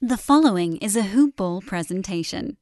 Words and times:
The 0.00 0.16
following 0.16 0.76
is 0.76 0.94
a 0.94 1.02
Hoop 1.02 1.34
Ball 1.34 1.60
presentation. 1.60 2.56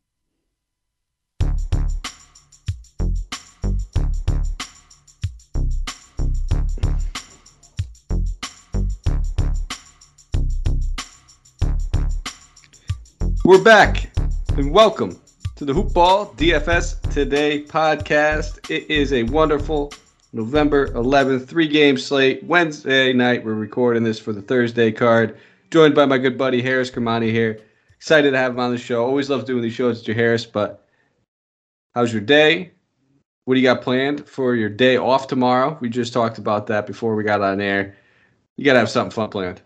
We're 13.45 13.63
back 13.63 14.11
and 14.57 14.73
welcome 14.73 15.21
to 15.57 15.67
the 15.67 15.75
Hoop 15.75 15.93
Ball 15.93 16.33
DFS 16.39 17.03
Today 17.13 17.65
podcast. 17.65 18.71
It 18.71 18.91
is 18.91 19.13
a 19.13 19.25
wonderful 19.25 19.93
November 20.33 20.89
11th, 20.93 21.47
three 21.47 21.69
game 21.69 21.99
slate. 21.99 22.43
Wednesday 22.45 23.13
night, 23.13 23.45
we're 23.45 23.53
recording 23.53 24.05
this 24.05 24.19
for 24.19 24.33
the 24.33 24.41
Thursday 24.41 24.91
card. 24.91 25.37
Joined 25.71 25.95
by 25.95 26.07
my 26.07 26.19
good 26.19 26.39
buddy 26.39 26.63
Harris 26.63 26.91
Kermani 26.91 27.31
here. 27.31 27.61
Excited 27.97 28.31
to 28.31 28.39
have 28.39 28.53
him 28.53 28.61
on 28.61 28.71
the 28.71 28.79
show. 28.79 29.05
Always 29.05 29.29
love 29.29 29.47
doing 29.47 29.63
these 29.63 29.73
shows 29.73 29.99
with 29.99 30.09
you, 30.09 30.15
Harris. 30.15 30.47
But 30.47 30.87
how's 31.95 32.13
your 32.13 32.23
day? 32.23 32.73
What 33.45 33.55
do 33.55 33.61
you 33.61 33.67
got 33.67 33.83
planned 33.83 34.29
for 34.29 34.55
your 34.55 34.69
day 34.69 34.97
off 34.97 35.29
tomorrow? 35.29 35.77
We 35.81 35.89
just 35.89 36.13
talked 36.13 36.39
about 36.39 36.67
that 36.69 36.87
before 36.87 37.15
we 37.15 37.25
got 37.25 37.43
on 37.43 37.61
air. 37.61 37.97
You 38.57 38.65
got 38.65 38.75
to 38.75 38.81
have 38.81 38.91
something 38.91 39.13
fun 39.13 39.31
planned. 39.31 39.63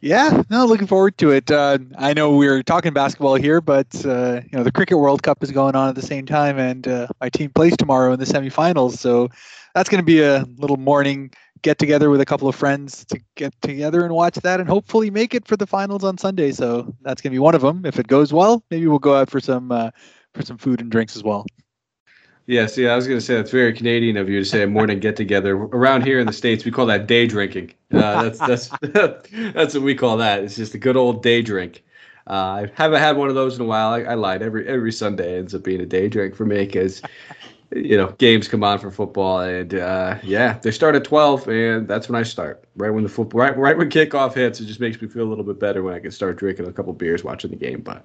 Yeah, 0.00 0.42
no, 0.48 0.64
looking 0.64 0.86
forward 0.86 1.18
to 1.18 1.30
it. 1.30 1.50
Uh, 1.50 1.78
I 1.98 2.14
know 2.14 2.34
we're 2.34 2.62
talking 2.62 2.92
basketball 2.94 3.34
here, 3.34 3.60
but 3.60 4.04
uh, 4.06 4.40
you 4.50 4.56
know 4.56 4.64
the 4.64 4.72
Cricket 4.72 4.98
World 4.98 5.22
Cup 5.22 5.42
is 5.42 5.50
going 5.50 5.76
on 5.76 5.90
at 5.90 5.94
the 5.94 6.02
same 6.02 6.24
time, 6.24 6.58
and 6.58 6.88
uh, 6.88 7.08
my 7.20 7.28
team 7.28 7.50
plays 7.50 7.76
tomorrow 7.76 8.12
in 8.12 8.18
the 8.18 8.24
semifinals. 8.24 8.96
So 8.96 9.28
that's 9.74 9.90
going 9.90 10.00
to 10.00 10.04
be 10.04 10.22
a 10.22 10.46
little 10.56 10.78
morning 10.78 11.32
get 11.62 11.78
together 11.78 12.10
with 12.10 12.20
a 12.20 12.24
couple 12.24 12.48
of 12.48 12.54
friends 12.54 13.04
to 13.06 13.20
get 13.36 13.54
together 13.62 14.04
and 14.04 14.14
watch 14.14 14.36
that, 14.36 14.60
and 14.60 14.68
hopefully 14.68 15.10
make 15.10 15.34
it 15.34 15.46
for 15.46 15.56
the 15.56 15.66
finals 15.66 16.04
on 16.04 16.18
Sunday. 16.18 16.52
So 16.52 16.94
that's 17.02 17.20
going 17.20 17.32
to 17.32 17.34
be 17.34 17.38
one 17.38 17.54
of 17.54 17.62
them. 17.62 17.84
If 17.84 17.98
it 17.98 18.06
goes 18.06 18.32
well, 18.32 18.62
maybe 18.70 18.86
we'll 18.86 18.98
go 18.98 19.16
out 19.16 19.30
for 19.30 19.40
some 19.40 19.72
uh, 19.72 19.90
for 20.34 20.42
some 20.42 20.58
food 20.58 20.80
and 20.80 20.90
drinks 20.90 21.16
as 21.16 21.22
well. 21.22 21.46
Yeah, 22.46 22.66
see, 22.66 22.88
I 22.88 22.96
was 22.96 23.06
going 23.06 23.20
to 23.20 23.24
say 23.24 23.36
that's 23.36 23.52
very 23.52 23.72
Canadian 23.72 24.16
of 24.16 24.28
you 24.28 24.40
to 24.40 24.44
say 24.44 24.62
a 24.62 24.66
morning 24.66 24.98
get 24.98 25.14
together. 25.14 25.54
Around 25.56 26.04
here 26.04 26.18
in 26.18 26.26
the 26.26 26.32
states, 26.32 26.64
we 26.64 26.72
call 26.72 26.86
that 26.86 27.06
day 27.06 27.26
drinking. 27.26 27.74
Uh, 27.92 28.28
that's 28.28 28.38
that's 28.38 28.68
that's 29.52 29.74
what 29.74 29.82
we 29.82 29.94
call 29.94 30.16
that. 30.16 30.42
It's 30.42 30.56
just 30.56 30.74
a 30.74 30.78
good 30.78 30.96
old 30.96 31.22
day 31.22 31.42
drink. 31.42 31.84
Uh, 32.26 32.66
I 32.66 32.70
haven't 32.74 33.00
had 33.00 33.16
one 33.16 33.28
of 33.28 33.34
those 33.34 33.56
in 33.56 33.62
a 33.62 33.64
while. 33.64 33.90
I, 33.90 34.00
I 34.02 34.14
lied. 34.14 34.42
Every 34.42 34.66
every 34.66 34.92
Sunday 34.92 35.38
ends 35.38 35.54
up 35.54 35.62
being 35.62 35.80
a 35.80 35.86
day 35.86 36.08
drink 36.08 36.34
for 36.34 36.44
me 36.44 36.64
because 36.64 37.02
you 37.72 37.96
know 37.96 38.08
games 38.18 38.48
come 38.48 38.64
on 38.64 38.78
for 38.78 38.90
football, 38.90 39.40
and 39.40 39.74
uh, 39.74 40.18
yeah, 40.22 40.58
they 40.58 40.70
start 40.70 40.94
at 40.94 41.04
twelve, 41.04 41.48
and 41.48 41.86
that's 41.86 42.08
when 42.08 42.20
I 42.20 42.22
start. 42.22 42.64
Right 42.76 42.90
when 42.90 43.02
the 43.02 43.08
football, 43.08 43.40
right 43.40 43.56
right 43.56 43.76
when 43.76 43.90
kickoff 43.90 44.34
hits, 44.34 44.60
it 44.60 44.66
just 44.66 44.80
makes 44.80 45.00
me 45.00 45.08
feel 45.08 45.22
a 45.22 45.30
little 45.30 45.44
bit 45.44 45.60
better 45.60 45.82
when 45.82 45.94
I 45.94 46.00
can 46.00 46.10
start 46.10 46.36
drinking 46.36 46.66
a 46.66 46.72
couple 46.72 46.92
beers 46.92 47.24
watching 47.24 47.50
the 47.50 47.56
game. 47.56 47.80
But 47.80 48.04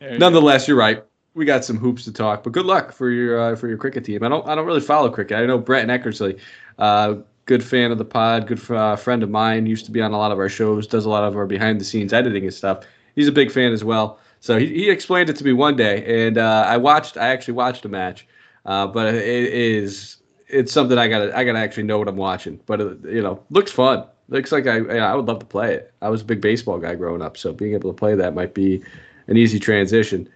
nonetheless, 0.00 0.66
you're 0.68 0.76
right 0.76 1.02
we 1.36 1.44
got 1.44 1.64
some 1.64 1.76
hoops 1.76 2.02
to 2.04 2.12
talk. 2.12 2.42
But 2.42 2.52
good 2.54 2.66
luck 2.66 2.92
for 2.92 3.10
your 3.10 3.38
uh, 3.38 3.56
for 3.56 3.68
your 3.68 3.76
cricket 3.76 4.04
team. 4.04 4.24
I 4.24 4.28
don't 4.28 4.48
I 4.48 4.54
don't 4.56 4.66
really 4.66 4.80
follow 4.80 5.10
cricket. 5.10 5.38
I 5.38 5.46
know 5.46 5.58
Brett 5.58 5.86
Eckersley, 5.86 6.40
uh, 6.78 7.16
good 7.44 7.62
fan 7.62 7.92
of 7.92 7.98
the 7.98 8.04
pod, 8.04 8.48
good 8.48 8.70
uh, 8.70 8.96
friend 8.96 9.22
of 9.22 9.30
mine. 9.30 9.66
Used 9.66 9.84
to 9.84 9.92
be 9.92 10.00
on 10.00 10.12
a 10.12 10.18
lot 10.18 10.32
of 10.32 10.38
our 10.38 10.48
shows, 10.48 10.86
does 10.86 11.04
a 11.04 11.10
lot 11.10 11.24
of 11.24 11.36
our 11.36 11.46
behind 11.46 11.80
the 11.80 11.84
scenes 11.84 12.12
editing 12.12 12.44
and 12.44 12.54
stuff. 12.54 12.84
He's 13.14 13.28
a 13.28 13.32
big 13.32 13.52
fan 13.52 13.72
as 13.72 13.84
well. 13.84 14.18
So 14.40 14.58
he, 14.58 14.66
he 14.66 14.90
explained 14.90 15.30
it 15.30 15.36
to 15.36 15.44
me 15.44 15.52
one 15.52 15.76
day, 15.76 16.26
and 16.26 16.38
uh, 16.38 16.64
I 16.66 16.78
watched. 16.78 17.18
I 17.18 17.28
actually 17.28 17.54
watched 17.54 17.84
a 17.84 17.88
match, 17.88 18.26
uh, 18.66 18.86
but 18.86 19.14
it 19.14 19.24
is 19.24 20.18
it's 20.48 20.72
something 20.72 20.98
I 20.98 21.08
gotta 21.08 21.36
I 21.36 21.44
gotta 21.44 21.58
actually 21.58 21.84
know 21.84 21.98
what 21.98 22.08
I'm 22.08 22.16
watching. 22.16 22.60
But 22.66 22.80
uh, 22.80 22.94
you 23.04 23.22
know, 23.22 23.42
looks 23.50 23.72
fun. 23.72 24.04
Looks 24.28 24.52
like 24.52 24.66
I 24.66 24.78
I 24.78 25.14
would 25.14 25.26
love 25.26 25.38
to 25.38 25.46
play 25.46 25.74
it. 25.74 25.92
I 26.02 26.08
was 26.08 26.20
a 26.20 26.24
big 26.24 26.40
baseball 26.40 26.78
guy 26.78 26.94
growing 26.94 27.22
up, 27.22 27.36
so 27.36 27.52
being 27.52 27.74
able 27.74 27.90
to 27.90 27.96
play 27.96 28.14
that 28.14 28.34
might 28.34 28.54
be 28.54 28.82
an 29.28 29.36
easy 29.36 29.58
transition. 29.58 30.28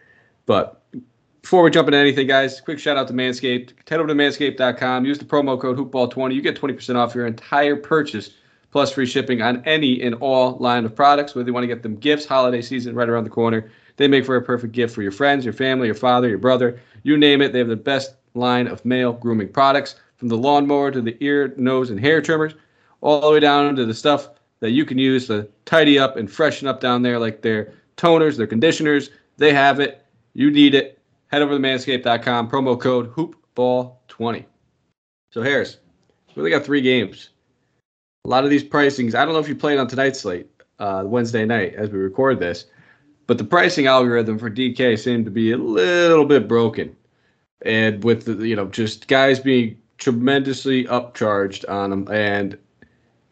But 0.47 0.83
before 1.43 1.63
we 1.63 1.71
jump 1.71 1.89
into 1.89 1.99
anything, 1.99 2.27
guys, 2.27 2.61
quick 2.61 2.79
shout 2.79 2.97
out 2.97 3.09
to 3.09 3.15
Manscaped. 3.15 3.73
Head 3.89 3.99
over 3.99 4.09
to 4.09 4.15
manscaped.com. 4.15 5.05
Use 5.05 5.19
the 5.19 5.25
promo 5.25 5.61
code 5.61 5.79
HoopBall20. 5.79 6.35
You 6.35 6.43
get 6.43 6.61
20% 6.61 6.97
off 6.97 7.15
your 7.15 7.27
entire 7.27 7.77
purchase, 7.77 8.31
plus 8.71 8.93
free 8.93 9.07
shipping 9.07 9.41
on 9.41 9.65
any 9.65 10.03
and 10.03 10.15
all 10.17 10.57
line 10.59 10.85
of 10.85 10.95
products. 10.95 11.35
Whether 11.35 11.49
you 11.49 11.55
want 11.55 11.65
to 11.65 11.69
get 11.69 11.83
them 11.83 11.97
gifts, 11.97 12.27
holiday 12.27 12.63
season 12.63 12.95
right 12.95 13.09
around 13.09 13.25
the 13.25 13.31
corner, 13.31 13.71
they 13.97 14.07
make 14.07 14.27
for 14.27 14.37
a 14.37 14.43
perfect 14.43 14.73
gift 14.73 14.95
for 14.95 15.03
your 15.03 15.13
friends, 15.13 15.45
your 15.45 15.55
family, 15.55 15.87
your 15.87 15.95
father, 15.95 16.29
your 16.29 16.39
brother. 16.39 16.81
You 17.03 17.17
name 17.17 17.41
it. 17.41 17.53
They 17.53 17.59
have 17.59 17.69
the 17.69 17.77
best 17.77 18.15
line 18.35 18.67
of 18.67 18.85
male 18.85 19.13
grooming 19.13 19.49
products, 19.49 19.97
from 20.17 20.29
the 20.29 20.37
lawnmower 20.37 20.91
to 20.91 21.01
the 21.01 21.17
ear, 21.21 21.55
nose, 21.57 21.91
and 21.91 21.99
hair 21.99 22.21
trimmers, 22.21 22.55
all 23.01 23.21
the 23.21 23.31
way 23.31 23.41
down 23.41 23.75
to 23.77 23.87
the 23.87 23.95
stuff 23.95 24.29
that 24.61 24.71
you 24.71 24.85
can 24.85 24.99
use 24.99 25.27
to 25.27 25.49
tidy 25.65 25.99
up 25.99 26.17
and 26.17 26.31
freshen 26.31 26.69
up 26.69 26.81
down 26.81 27.03
there, 27.03 27.19
like 27.19 27.43
their 27.43 27.73
toners, 27.97 28.37
their 28.37 28.47
conditioners. 28.47 29.11
They 29.39 29.55
have 29.55 29.81
it. 29.81 30.05
You 30.35 30.51
need 30.51 30.75
it 30.75 31.01
head 31.31 31.43
over 31.43 31.53
to 31.53 31.59
manscaped.com, 31.59 32.51
promo 32.51 32.79
code 32.79 33.15
hoopball20. 33.15 34.45
So, 35.33 35.43
Harris, 35.43 35.79
we 36.35 36.41
only 36.41 36.51
got 36.51 36.65
three 36.65 36.81
games. 36.81 37.31
A 38.25 38.29
lot 38.29 38.45
of 38.45 38.51
these 38.51 38.65
pricings, 38.65 39.15
I 39.15 39.25
don't 39.25 39.33
know 39.33 39.41
if 39.41 39.49
you 39.49 39.57
played 39.57 39.79
on 39.79 39.87
tonight's 39.87 40.21
slate, 40.21 40.49
uh, 40.79 41.05
Wednesday 41.07 41.45
night 41.45 41.75
as 41.75 41.91
we 41.91 41.99
record 41.99 42.41
this, 42.41 42.67
but 43.27 43.39
the 43.39 43.45
pricing 43.45 43.87
algorithm 43.87 44.39
for 44.39 44.51
DK 44.51 44.99
seemed 44.99 45.25
to 45.25 45.31
be 45.31 45.53
a 45.53 45.57
little 45.57 46.25
bit 46.25 46.49
broken. 46.49 46.95
And 47.63 48.03
with, 48.03 48.25
the, 48.25 48.47
you 48.47 48.57
know, 48.57 48.67
just 48.67 49.07
guys 49.09 49.39
being 49.39 49.77
tremendously 49.99 50.85
upcharged 50.87 51.69
on 51.69 51.91
them. 51.91 52.09
And 52.11 52.59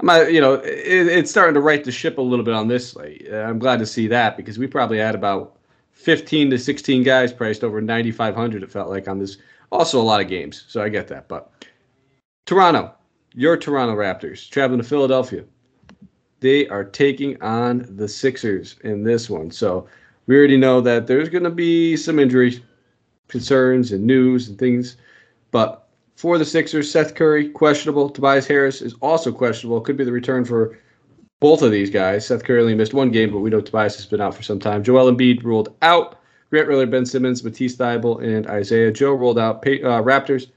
I'm, 0.01 0.33
you 0.33 0.41
know, 0.41 0.55
it, 0.55 1.07
it's 1.09 1.31
starting 1.31 1.55
to 1.55 1.61
right 1.61 1.83
the 1.83 1.91
ship 1.91 2.19
a 2.19 2.23
little 2.23 2.45
bit 2.45 2.55
on 2.55 2.69
this 2.69 2.91
slate. 2.91 3.29
I'm 3.33 3.59
glad 3.59 3.79
to 3.81 3.87
see 3.87 4.07
that 4.09 4.37
because 4.37 4.59
we 4.59 4.67
probably 4.67 4.99
had 4.99 5.15
about 5.15 5.57
15 5.93 6.51
to 6.51 6.59
16 6.59 7.03
guys 7.03 7.33
priced 7.33 7.65
over 7.65 7.81
9,500. 7.81 8.63
It 8.63 8.71
felt 8.71 8.91
like 8.91 9.09
on 9.09 9.19
this. 9.19 9.39
Also, 9.71 10.01
a 10.01 10.03
lot 10.03 10.21
of 10.21 10.29
games, 10.29 10.65
so 10.69 10.83
I 10.83 10.89
get 10.89 11.09
that. 11.09 11.29
But 11.29 11.53
Toronto, 12.47 12.95
your 13.35 13.57
Toronto 13.57 13.95
Raptors 13.95 14.49
traveling 14.49 14.81
to 14.81 14.87
Philadelphia. 14.87 15.45
They 16.41 16.69
are 16.69 16.85
taking 16.85 17.41
on 17.43 17.85
the 17.97 18.09
Sixers 18.09 18.77
in 18.85 19.03
this 19.03 19.29
one. 19.29 19.51
So 19.51 19.89
we 20.27 20.37
already 20.37 20.57
know 20.57 20.81
that 20.81 21.07
there's 21.07 21.29
going 21.29 21.45
to 21.45 21.51
be 21.51 21.97
some 21.97 22.19
injury 22.19 22.63
concerns 23.29 23.93
and 23.93 24.05
news 24.05 24.49
and 24.49 24.59
things. 24.59 24.97
But 25.51 25.89
for 26.17 26.37
the 26.37 26.45
Sixers, 26.45 26.91
Seth 26.91 27.15
Curry, 27.15 27.49
questionable. 27.49 28.11
Tobias 28.11 28.47
Harris 28.47 28.83
is 28.83 28.95
also 29.01 29.31
questionable. 29.31 29.81
Could 29.81 29.97
be 29.97 30.05
the 30.05 30.13
return 30.13 30.45
for 30.45 30.79
both 31.41 31.63
of 31.63 31.71
these 31.71 31.91
guys. 31.91 32.27
Seth 32.27 32.43
Curry 32.43 32.61
only 32.61 32.75
missed 32.75 32.95
one 32.95 33.11
game, 33.11 33.31
but 33.31 33.39
we 33.39 33.51
know 33.51 33.61
Tobias 33.61 33.97
has 33.97 34.07
been 34.07 34.21
out 34.21 34.35
for 34.35 34.43
some 34.43 34.59
time. 34.59 34.83
Joel 34.83 35.13
Embiid 35.13 35.45
ruled 35.45 35.75
out. 35.83 36.17
Grant 36.51 36.67
Riller, 36.67 36.87
Ben 36.87 37.07
Simmons, 37.07 37.45
Matisse 37.45 37.77
Thybulle, 37.77 38.25
and 38.25 38.47
Isaiah 38.47 38.91
Joe 38.91 39.13
rolled 39.13 39.39
out. 39.39 39.59
Uh, 39.59 40.03
Raptors 40.03 40.51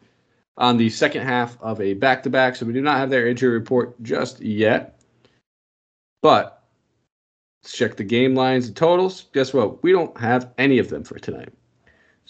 on 0.58 0.78
the 0.78 0.90
second 0.90 1.24
half 1.24 1.62
of 1.62 1.82
a 1.82 1.94
back-to-back, 1.94 2.56
so 2.56 2.66
we 2.66 2.74
do 2.74 2.82
not 2.82 2.98
have 2.98 3.10
their 3.10 3.28
injury 3.28 3.52
report 3.52 4.02
just 4.02 4.40
yet. 4.42 5.02
But 6.22 6.64
let's 7.62 7.76
check 7.76 7.98
the 7.98 8.04
game 8.04 8.36
lines 8.36 8.68
and 8.68 8.76
totals. 8.76 9.26
Guess 9.34 9.54
what? 9.54 9.84
We 9.84 9.92
don't 9.92 10.18
have 10.18 10.52
any 10.58 10.80
of 10.80 10.90
them 10.90 11.04
for 11.04 11.20
tonight. 11.20 11.54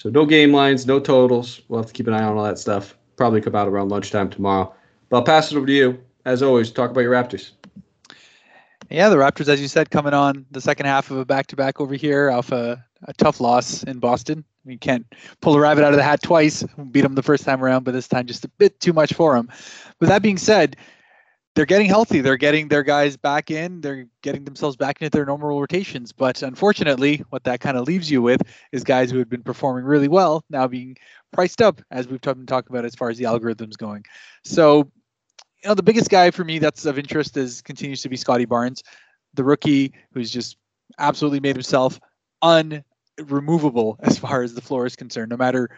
So 0.01 0.09
no 0.09 0.25
game 0.25 0.51
lines, 0.51 0.87
no 0.87 0.99
totals. 0.99 1.61
We'll 1.67 1.79
have 1.79 1.85
to 1.85 1.93
keep 1.93 2.07
an 2.07 2.15
eye 2.15 2.23
on 2.23 2.35
all 2.35 2.43
that 2.43 2.57
stuff. 2.57 2.97
Probably 3.17 3.39
come 3.39 3.55
out 3.55 3.67
around 3.67 3.89
lunchtime 3.89 4.31
tomorrow. 4.31 4.73
But 5.09 5.17
I'll 5.17 5.23
pass 5.23 5.51
it 5.51 5.57
over 5.57 5.67
to 5.67 5.71
you. 5.71 6.03
As 6.25 6.41
always, 6.41 6.71
talk 6.71 6.89
about 6.89 7.01
your 7.01 7.13
Raptors. 7.13 7.51
Yeah, 8.89 9.09
the 9.09 9.17
Raptors, 9.17 9.47
as 9.47 9.61
you 9.61 9.67
said, 9.67 9.91
coming 9.91 10.15
on 10.15 10.47
the 10.49 10.59
second 10.59 10.87
half 10.87 11.11
of 11.11 11.17
a 11.17 11.25
back-to-back 11.25 11.79
over 11.79 11.93
here 11.93 12.31
off 12.31 12.51
a, 12.51 12.83
a 13.03 13.13
tough 13.13 13.39
loss 13.39 13.83
in 13.83 13.99
Boston. 13.99 14.43
We 14.65 14.75
can't 14.75 15.05
pull 15.39 15.55
a 15.55 15.59
rabbit 15.59 15.83
out 15.83 15.93
of 15.93 15.97
the 15.97 16.03
hat 16.03 16.23
twice. 16.23 16.63
Beat 16.89 17.01
them 17.01 17.13
the 17.13 17.21
first 17.21 17.45
time 17.45 17.63
around, 17.63 17.83
but 17.83 17.91
this 17.91 18.07
time 18.07 18.25
just 18.25 18.43
a 18.43 18.49
bit 18.57 18.79
too 18.79 18.93
much 18.93 19.13
for 19.13 19.35
them. 19.35 19.49
But 19.99 20.09
that 20.09 20.23
being 20.23 20.39
said, 20.39 20.77
they're 21.55 21.65
getting 21.65 21.87
healthy. 21.87 22.21
They're 22.21 22.37
getting 22.37 22.67
their 22.69 22.83
guys 22.83 23.17
back 23.17 23.51
in. 23.51 23.81
They're 23.81 24.07
getting 24.21 24.45
themselves 24.45 24.77
back 24.77 25.01
into 25.01 25.09
their 25.09 25.25
normal 25.25 25.59
rotations. 25.59 26.11
But 26.11 26.41
unfortunately, 26.43 27.23
what 27.29 27.43
that 27.43 27.59
kind 27.59 27.77
of 27.77 27.87
leaves 27.87 28.09
you 28.09 28.21
with 28.21 28.41
is 28.71 28.83
guys 28.83 29.11
who 29.11 29.17
had 29.17 29.29
been 29.29 29.43
performing 29.43 29.83
really 29.83 30.07
well 30.07 30.43
now 30.49 30.67
being 30.67 30.95
priced 31.33 31.61
up, 31.61 31.81
as 31.91 32.07
we've 32.07 32.21
been 32.21 32.45
talking 32.45 32.71
about 32.71 32.85
as 32.85 32.95
far 32.95 33.09
as 33.09 33.17
the 33.17 33.25
algorithms 33.25 33.77
going. 33.77 34.03
So 34.43 34.89
you 35.63 35.69
know, 35.69 35.75
the 35.75 35.83
biggest 35.83 36.09
guy 36.09 36.31
for 36.31 36.43
me 36.43 36.59
that's 36.59 36.85
of 36.85 36.97
interest 36.97 37.37
is 37.37 37.61
continues 37.61 38.01
to 38.01 38.09
be 38.09 38.17
Scotty 38.17 38.45
Barnes, 38.45 38.81
the 39.33 39.43
rookie 39.43 39.93
who's 40.13 40.31
just 40.31 40.57
absolutely 40.97 41.39
made 41.39 41.55
himself 41.55 41.99
unremovable 43.21 43.97
as 44.03 44.17
far 44.17 44.43
as 44.43 44.53
the 44.53 44.61
floor 44.61 44.85
is 44.85 44.95
concerned. 44.95 45.29
No 45.29 45.37
matter 45.37 45.69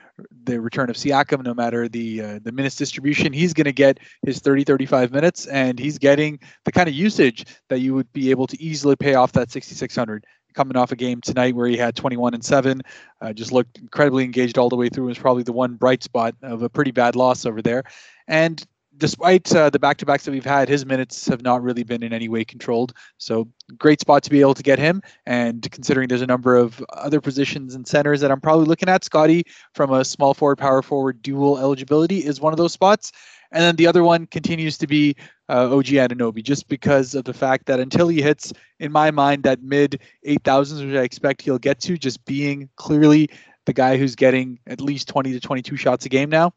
the 0.44 0.60
return 0.60 0.90
of 0.90 0.96
Siakam, 0.96 1.44
no 1.44 1.54
matter 1.54 1.88
the 1.88 2.22
uh, 2.22 2.40
the 2.44 2.52
minutes 2.52 2.76
distribution, 2.76 3.34
he's 3.34 3.54
going 3.54 3.66
to 3.66 3.74
get 3.74 4.00
his 4.26 4.40
30, 4.40 4.64
35 4.64 5.12
minutes, 5.12 5.46
and 5.48 5.80
he's 5.80 5.98
getting 5.98 6.40
the 6.66 6.72
kind 6.72 6.88
of 6.88 6.96
usage 6.96 7.46
that 7.70 7.80
you 7.80 7.94
would 7.94 8.12
be 8.14 8.32
able 8.32 8.48
to 8.48 8.62
easily 8.62 8.96
pay 8.96 9.16
off 9.16 9.32
that 9.34 9.52
6,600 9.52 10.26
coming 10.54 10.78
off 10.78 10.92
a 10.92 10.96
game 10.96 11.20
tonight 11.20 11.56
where 11.56 11.68
he 11.68 11.76
had 11.76 11.96
21 11.96 12.36
and 12.36 12.46
7 12.46 12.82
uh, 13.22 13.34
just 13.34 13.52
looked 13.52 13.80
incredibly 13.80 14.24
engaged 14.24 14.60
all 14.60 14.70
the 14.70 14.76
way 14.76 14.88
through 14.88 15.06
was 15.06 15.18
probably 15.18 15.42
the 15.42 15.52
one 15.52 15.74
bright 15.74 16.04
spot 16.04 16.36
of 16.44 16.62
a 16.62 16.70
pretty 16.70 16.92
bad 16.92 17.16
loss 17.16 17.48
over 17.48 17.60
there 17.62 17.84
and 18.28 18.64
despite 18.98 19.54
uh, 19.56 19.70
the 19.70 19.80
back-to-backs 19.80 20.26
that 20.26 20.32
we've 20.32 20.46
had, 20.46 20.70
his 20.70 20.86
minutes 20.86 21.28
have 21.28 21.42
not 21.42 21.62
really 21.62 21.84
been 21.84 22.04
in 22.04 22.14
any 22.14 22.30
way 22.30 22.44
controlled. 22.44 22.94
So 23.18 23.48
great 23.78 24.00
spot 24.00 24.24
to 24.24 24.30
be 24.30 24.42
able 24.42 24.54
to 24.54 24.64
get 24.64 24.80
him. 24.80 25.02
And 25.26 25.70
considering 25.72 26.08
there's 26.08 26.22
a 26.22 26.28
number 26.28 26.56
of 26.56 26.84
other 26.94 27.22
positions 27.22 27.76
and 27.76 27.88
centers 27.88 28.22
that 28.22 28.32
I'm 28.32 28.42
probably 28.42 28.66
looking 28.66 28.90
at, 28.90 29.04
Scotty 29.04 29.44
from 29.74 29.92
a 29.92 30.06
small 30.06 30.34
forward, 30.34 30.58
power 30.58 30.82
forward 30.82 31.22
dual 31.22 31.58
eligibility 31.58 32.20
is 32.20 32.40
one 32.40 32.54
of 32.54 32.58
those 32.58 32.74
spots. 32.74 33.12
And 33.52 33.62
then 33.62 33.76
the 33.76 33.88
other 33.88 34.04
one 34.04 34.26
continues 34.28 34.78
to 34.80 34.88
be 34.88 35.16
uh, 35.48 35.76
OG 35.76 35.86
Anunoby, 35.86 36.44
just 36.44 36.68
because 36.68 37.14
of 37.14 37.26
the 37.26 37.34
fact 37.34 37.68
that 37.68 37.80
until 37.80 38.08
he 38.08 38.22
hits, 38.22 38.52
in 38.80 38.92
my 38.92 39.12
mind, 39.12 39.44
that 39.44 39.62
mid 39.62 40.02
8,000s, 40.28 40.88
which 40.88 40.98
I 40.98 41.04
expect 41.04 41.42
he'll 41.44 41.60
get 41.60 41.80
to, 41.82 41.98
just 41.98 42.24
being 42.26 42.70
clearly 42.78 43.30
the 43.66 43.74
guy 43.74 43.98
who's 43.98 44.16
getting 44.16 44.60
at 44.68 44.82
least 44.82 45.08
20 45.08 45.32
to 45.34 45.40
22 45.40 45.78
shots 45.78 46.06
a 46.06 46.10
game 46.10 46.30
now 46.30 46.54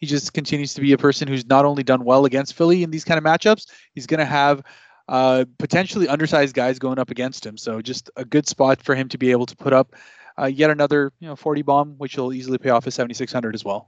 he 0.00 0.06
just 0.06 0.32
continues 0.32 0.74
to 0.74 0.80
be 0.80 0.92
a 0.92 0.98
person 0.98 1.28
who's 1.28 1.46
not 1.46 1.64
only 1.64 1.82
done 1.82 2.04
well 2.04 2.24
against 2.24 2.54
Philly 2.54 2.82
in 2.82 2.90
these 2.90 3.04
kind 3.04 3.18
of 3.18 3.24
matchups, 3.24 3.66
he's 3.94 4.06
going 4.06 4.18
to 4.18 4.24
have 4.24 4.62
uh, 5.08 5.44
potentially 5.58 6.08
undersized 6.08 6.54
guys 6.54 6.78
going 6.78 6.98
up 6.98 7.10
against 7.10 7.44
him. 7.44 7.56
So 7.58 7.82
just 7.82 8.10
a 8.16 8.24
good 8.24 8.48
spot 8.48 8.82
for 8.82 8.94
him 8.94 9.08
to 9.10 9.18
be 9.18 9.30
able 9.30 9.46
to 9.46 9.56
put 9.56 9.72
up 9.72 9.94
uh, 10.40 10.46
yet 10.46 10.70
another 10.70 11.12
you 11.20 11.28
know 11.28 11.36
40 11.36 11.62
bomb, 11.62 11.94
which 11.98 12.16
will 12.16 12.32
easily 12.32 12.58
pay 12.58 12.70
off 12.70 12.86
a 12.86 12.90
7600 12.90 13.54
as 13.54 13.64
well. 13.64 13.86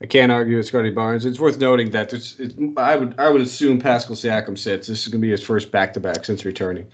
I 0.00 0.06
can't 0.06 0.30
argue 0.30 0.58
with 0.58 0.66
Scotty 0.66 0.90
Barnes. 0.90 1.24
It's 1.24 1.40
worth 1.40 1.58
noting 1.58 1.90
that 1.90 2.10
there's 2.10 2.40
I 2.76 2.94
would 2.94 3.18
I 3.18 3.30
would 3.30 3.40
assume 3.40 3.80
Pascal 3.80 4.14
Siakam 4.14 4.56
sits. 4.56 4.86
This 4.86 5.02
is 5.02 5.08
going 5.08 5.20
to 5.20 5.26
be 5.26 5.30
his 5.30 5.42
first 5.42 5.72
back 5.72 5.92
to 5.94 6.00
back 6.00 6.24
since 6.24 6.44
returning. 6.44 6.86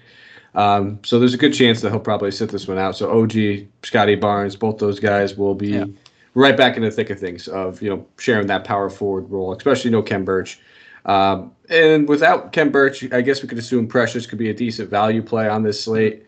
Um, 0.54 1.00
so 1.04 1.18
there's 1.18 1.34
a 1.34 1.38
good 1.38 1.52
chance 1.52 1.80
that 1.80 1.90
he'll 1.90 2.00
probably 2.00 2.30
sit 2.30 2.50
this 2.50 2.68
one 2.68 2.78
out. 2.78 2.96
So 2.96 3.10
OG, 3.10 3.66
Scotty 3.82 4.14
Barnes, 4.14 4.54
both 4.54 4.78
those 4.78 5.00
guys 5.00 5.36
will 5.36 5.54
be 5.56 5.70
yeah 5.70 5.84
right 6.34 6.56
back 6.56 6.76
in 6.76 6.82
the 6.82 6.90
thick 6.90 7.10
of 7.10 7.18
things 7.18 7.48
of 7.48 7.80
you 7.80 7.88
know 7.88 8.06
sharing 8.18 8.46
that 8.48 8.64
power 8.64 8.90
forward 8.90 9.30
role, 9.30 9.54
especially 9.54 9.90
you 9.90 9.96
know 9.96 10.02
Khem 10.02 10.24
Birch. 10.24 10.60
Um, 11.06 11.54
and 11.68 12.08
without 12.08 12.52
Khem 12.52 12.70
Birch, 12.70 13.10
I 13.12 13.20
guess 13.20 13.42
we 13.42 13.48
could 13.48 13.58
assume 13.58 13.86
Precious 13.86 14.26
could 14.26 14.38
be 14.38 14.50
a 14.50 14.54
decent 14.54 14.90
value 14.90 15.22
play 15.22 15.48
on 15.48 15.62
this 15.62 15.82
slate. 15.82 16.24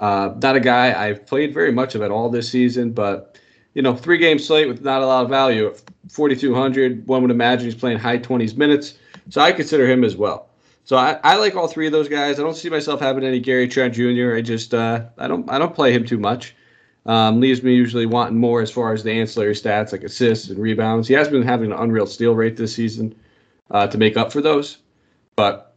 Uh, 0.00 0.34
not 0.42 0.56
a 0.56 0.60
guy 0.60 1.08
I've 1.08 1.24
played 1.26 1.54
very 1.54 1.72
much 1.72 1.94
of 1.94 2.02
at 2.02 2.10
all 2.10 2.28
this 2.28 2.50
season, 2.50 2.92
but 2.92 3.38
you 3.74 3.82
know, 3.82 3.94
three 3.94 4.18
game 4.18 4.38
slate 4.38 4.68
with 4.68 4.82
not 4.82 5.02
a 5.02 5.06
lot 5.06 5.24
of 5.24 5.30
value 5.30 5.68
at 5.68 5.82
4,200. 6.08 7.06
One 7.06 7.22
would 7.22 7.30
imagine 7.30 7.66
he's 7.66 7.74
playing 7.74 7.98
high 7.98 8.18
20s 8.18 8.56
minutes, 8.56 8.98
so 9.30 9.40
I 9.40 9.52
consider 9.52 9.88
him 9.88 10.04
as 10.04 10.16
well. 10.16 10.48
So 10.84 10.96
I, 10.96 11.18
I 11.24 11.36
like 11.36 11.56
all 11.56 11.66
three 11.66 11.86
of 11.86 11.92
those 11.92 12.08
guys. 12.08 12.38
I 12.38 12.42
don't 12.42 12.56
see 12.56 12.68
myself 12.68 13.00
having 13.00 13.24
any 13.24 13.40
Gary 13.40 13.66
Trent 13.66 13.94
Jr. 13.94 14.34
I 14.36 14.42
just 14.42 14.74
uh, 14.74 15.06
I 15.16 15.26
don't 15.28 15.48
I 15.50 15.58
don't 15.58 15.74
play 15.74 15.92
him 15.92 16.04
too 16.04 16.18
much. 16.18 16.54
Um, 17.06 17.38
leaves 17.38 17.62
me 17.62 17.74
usually 17.74 18.06
wanting 18.06 18.38
more 18.38 18.62
as 18.62 18.70
far 18.70 18.94
as 18.94 19.02
the 19.02 19.12
ancillary 19.12 19.54
stats 19.54 19.92
like 19.92 20.04
assists 20.04 20.48
and 20.48 20.58
rebounds. 20.58 21.06
He 21.06 21.14
has 21.14 21.28
been 21.28 21.42
having 21.42 21.70
an 21.70 21.78
unreal 21.78 22.06
steal 22.06 22.34
rate 22.34 22.56
this 22.56 22.74
season 22.74 23.14
uh, 23.70 23.86
to 23.88 23.98
make 23.98 24.16
up 24.16 24.32
for 24.32 24.40
those, 24.40 24.78
but 25.36 25.74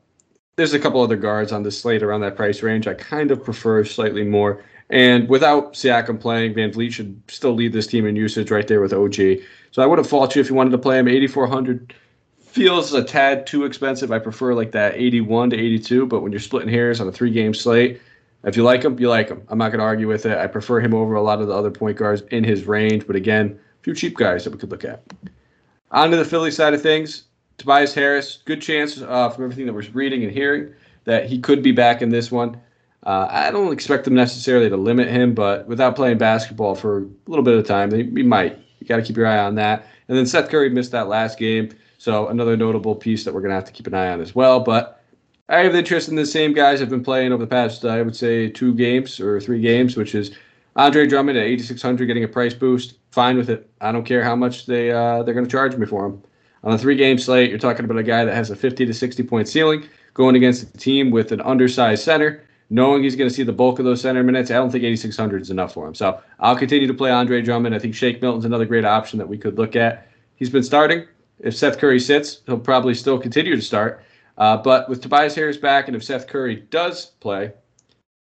there's 0.55 0.73
a 0.73 0.79
couple 0.79 1.01
other 1.01 1.17
guards 1.17 1.51
on 1.51 1.63
this 1.63 1.79
slate 1.79 2.01
around 2.01 2.21
that 2.21 2.35
price 2.35 2.63
range 2.63 2.87
I 2.87 2.93
kind 2.93 3.29
of 3.31 3.43
prefer 3.43 3.83
slightly 3.83 4.23
more. 4.23 4.63
And 4.89 5.27
without 5.27 5.73
Siakam 5.73 6.19
playing, 6.19 6.53
VanVleet 6.53 6.93
should 6.93 7.21
still 7.27 7.53
lead 7.53 7.73
this 7.73 7.87
team 7.87 8.05
in 8.05 8.15
usage 8.15 8.49
right 8.49 8.67
there 8.67 8.81
with 8.81 8.93
OG. 8.93 9.43
So 9.71 9.81
I 9.81 9.85
wouldn't 9.85 10.07
fault 10.07 10.35
you 10.35 10.41
if 10.41 10.49
you 10.49 10.55
wanted 10.55 10.71
to 10.71 10.77
play 10.77 10.97
him. 10.97 11.07
8,400 11.07 11.93
feels 12.39 12.93
a 12.93 13.03
tad 13.03 13.45
too 13.45 13.65
expensive. 13.65 14.11
I 14.11 14.19
prefer 14.19 14.53
like 14.53 14.71
that 14.71 14.95
81 14.95 15.51
to 15.51 15.57
82, 15.57 16.07
but 16.07 16.21
when 16.21 16.31
you're 16.31 16.39
splitting 16.39 16.69
hairs 16.69 17.01
on 17.01 17.07
a 17.07 17.11
three 17.11 17.31
game 17.31 17.53
slate, 17.53 18.01
if 18.43 18.55
you 18.55 18.63
like 18.63 18.83
him, 18.83 18.99
you 18.99 19.09
like 19.09 19.29
him. 19.29 19.43
I'm 19.49 19.57
not 19.57 19.69
going 19.69 19.79
to 19.79 19.85
argue 19.85 20.07
with 20.07 20.25
it. 20.25 20.37
I 20.37 20.47
prefer 20.47 20.79
him 20.79 20.93
over 20.93 21.15
a 21.15 21.21
lot 21.21 21.41
of 21.41 21.47
the 21.47 21.53
other 21.53 21.71
point 21.71 21.97
guards 21.97 22.21
in 22.31 22.43
his 22.43 22.65
range, 22.65 23.07
but 23.07 23.15
again, 23.15 23.59
a 23.79 23.83
few 23.83 23.93
cheap 23.93 24.15
guys 24.15 24.43
that 24.43 24.51
we 24.51 24.59
could 24.59 24.71
look 24.71 24.85
at. 24.85 25.03
On 25.91 26.11
to 26.11 26.17
the 26.17 26.25
Philly 26.25 26.51
side 26.51 26.73
of 26.73 26.81
things, 26.81 27.23
Tobias 27.57 27.93
Harris, 27.93 28.39
good 28.45 28.61
chance 28.61 29.01
uh, 29.01 29.29
from 29.29 29.45
everything 29.45 29.65
that 29.65 29.73
we're 29.73 29.89
reading 29.93 30.23
and 30.23 30.31
hearing 30.31 30.73
that 31.05 31.27
he 31.27 31.39
could 31.39 31.63
be 31.63 31.71
back 31.71 32.01
in 32.01 32.09
this 32.09 32.31
one. 32.31 32.59
Uh, 33.03 33.27
I 33.29 33.51
don't 33.51 33.71
expect 33.71 34.03
them 34.03 34.13
necessarily 34.13 34.69
to 34.69 34.77
limit 34.77 35.07
him, 35.07 35.33
but 35.33 35.65
without 35.67 35.95
playing 35.95 36.17
basketball 36.17 36.75
for 36.75 36.99
a 36.99 37.07
little 37.27 37.43
bit 37.43 37.57
of 37.57 37.65
time, 37.65 37.91
he, 37.91 38.03
he 38.03 38.23
might. 38.23 38.59
You 38.79 38.87
got 38.87 38.97
to 38.97 39.01
keep 39.01 39.15
your 39.15 39.27
eye 39.27 39.39
on 39.39 39.55
that. 39.55 39.87
And 40.07 40.17
then 40.17 40.25
Seth 40.25 40.49
Curry 40.49 40.69
missed 40.69 40.91
that 40.91 41.07
last 41.07 41.39
game, 41.39 41.69
so 41.97 42.27
another 42.27 42.57
notable 42.57 42.95
piece 42.95 43.23
that 43.23 43.33
we're 43.33 43.41
going 43.41 43.49
to 43.49 43.55
have 43.55 43.65
to 43.65 43.71
keep 43.71 43.87
an 43.87 43.93
eye 43.93 44.09
on 44.09 44.21
as 44.21 44.35
well. 44.35 44.59
But 44.59 45.01
I 45.49 45.59
have 45.59 45.75
interest 45.75 46.09
in 46.09 46.15
the 46.15 46.25
same 46.25 46.53
guys 46.53 46.81
I've 46.81 46.89
been 46.89 47.03
playing 47.03 47.31
over 47.31 47.43
the 47.43 47.49
past, 47.49 47.85
I 47.85 48.01
would 48.01 48.15
say, 48.15 48.49
two 48.49 48.73
games 48.73 49.19
or 49.19 49.39
three 49.39 49.61
games, 49.61 49.95
which 49.95 50.13
is 50.13 50.31
Andre 50.75 51.07
Drummond 51.07 51.37
at 51.37 51.45
8,600 51.45 52.05
getting 52.05 52.25
a 52.25 52.27
price 52.27 52.53
boost. 52.53 52.95
Fine 53.11 53.37
with 53.37 53.49
it. 53.49 53.69
I 53.79 53.93
don't 53.93 54.03
care 54.03 54.23
how 54.23 54.35
much 54.35 54.65
they 54.65 54.91
uh, 54.91 55.23
they're 55.23 55.33
going 55.33 55.45
to 55.45 55.51
charge 55.51 55.77
me 55.77 55.85
for 55.85 56.05
him. 56.05 56.21
On 56.65 56.73
a 56.73 56.77
three-game 56.77 57.17
slate, 57.17 57.49
you're 57.49 57.59
talking 57.59 57.85
about 57.85 57.97
a 57.97 58.03
guy 58.03 58.25
that 58.25 58.35
has 58.35 58.49
a 58.49 58.55
50 58.57 58.85
to 58.85 58.93
60 58.93 59.23
point 59.23 59.47
ceiling 59.47 59.87
going 60.13 60.35
against 60.35 60.63
a 60.63 60.77
team 60.77 61.11
with 61.11 61.31
an 61.31 61.39
undersized 61.41 62.03
center. 62.03 62.43
Knowing 62.69 63.01
he's 63.01 63.15
going 63.15 63.29
to 63.29 63.33
see 63.33 63.43
the 63.43 63.53
bulk 63.53 63.79
of 63.79 63.85
those 63.85 64.01
center 64.01 64.21
minutes, 64.23 64.51
I 64.51 64.55
don't 64.55 64.69
think 64.69 64.83
8,600 64.83 65.41
is 65.41 65.49
enough 65.49 65.73
for 65.73 65.87
him. 65.87 65.95
So 65.95 66.19
I'll 66.41 66.57
continue 66.57 66.87
to 66.87 66.93
play 66.93 67.11
Andre 67.11 67.41
Drummond. 67.41 67.73
I 67.73 67.79
think 67.79 67.95
Shake 67.95 68.21
Milton's 68.21 68.43
another 68.43 68.65
great 68.65 68.83
option 68.83 69.17
that 69.19 69.29
we 69.29 69.37
could 69.37 69.57
look 69.57 69.77
at. 69.77 70.09
He's 70.35 70.49
been 70.49 70.63
starting. 70.63 71.07
If 71.39 71.55
Seth 71.55 71.77
Curry 71.77 72.01
sits, 72.01 72.41
he'll 72.45 72.59
probably 72.59 72.93
still 72.93 73.17
continue 73.17 73.55
to 73.55 73.61
start. 73.61 74.03
Uh, 74.37 74.57
but 74.57 74.87
with 74.87 75.01
Tobias 75.01 75.35
Harris 75.35 75.57
back, 75.57 75.87
and 75.87 75.95
if 75.95 76.03
Seth 76.03 76.27
Curry 76.27 76.57
does 76.69 77.07
play, 77.19 77.51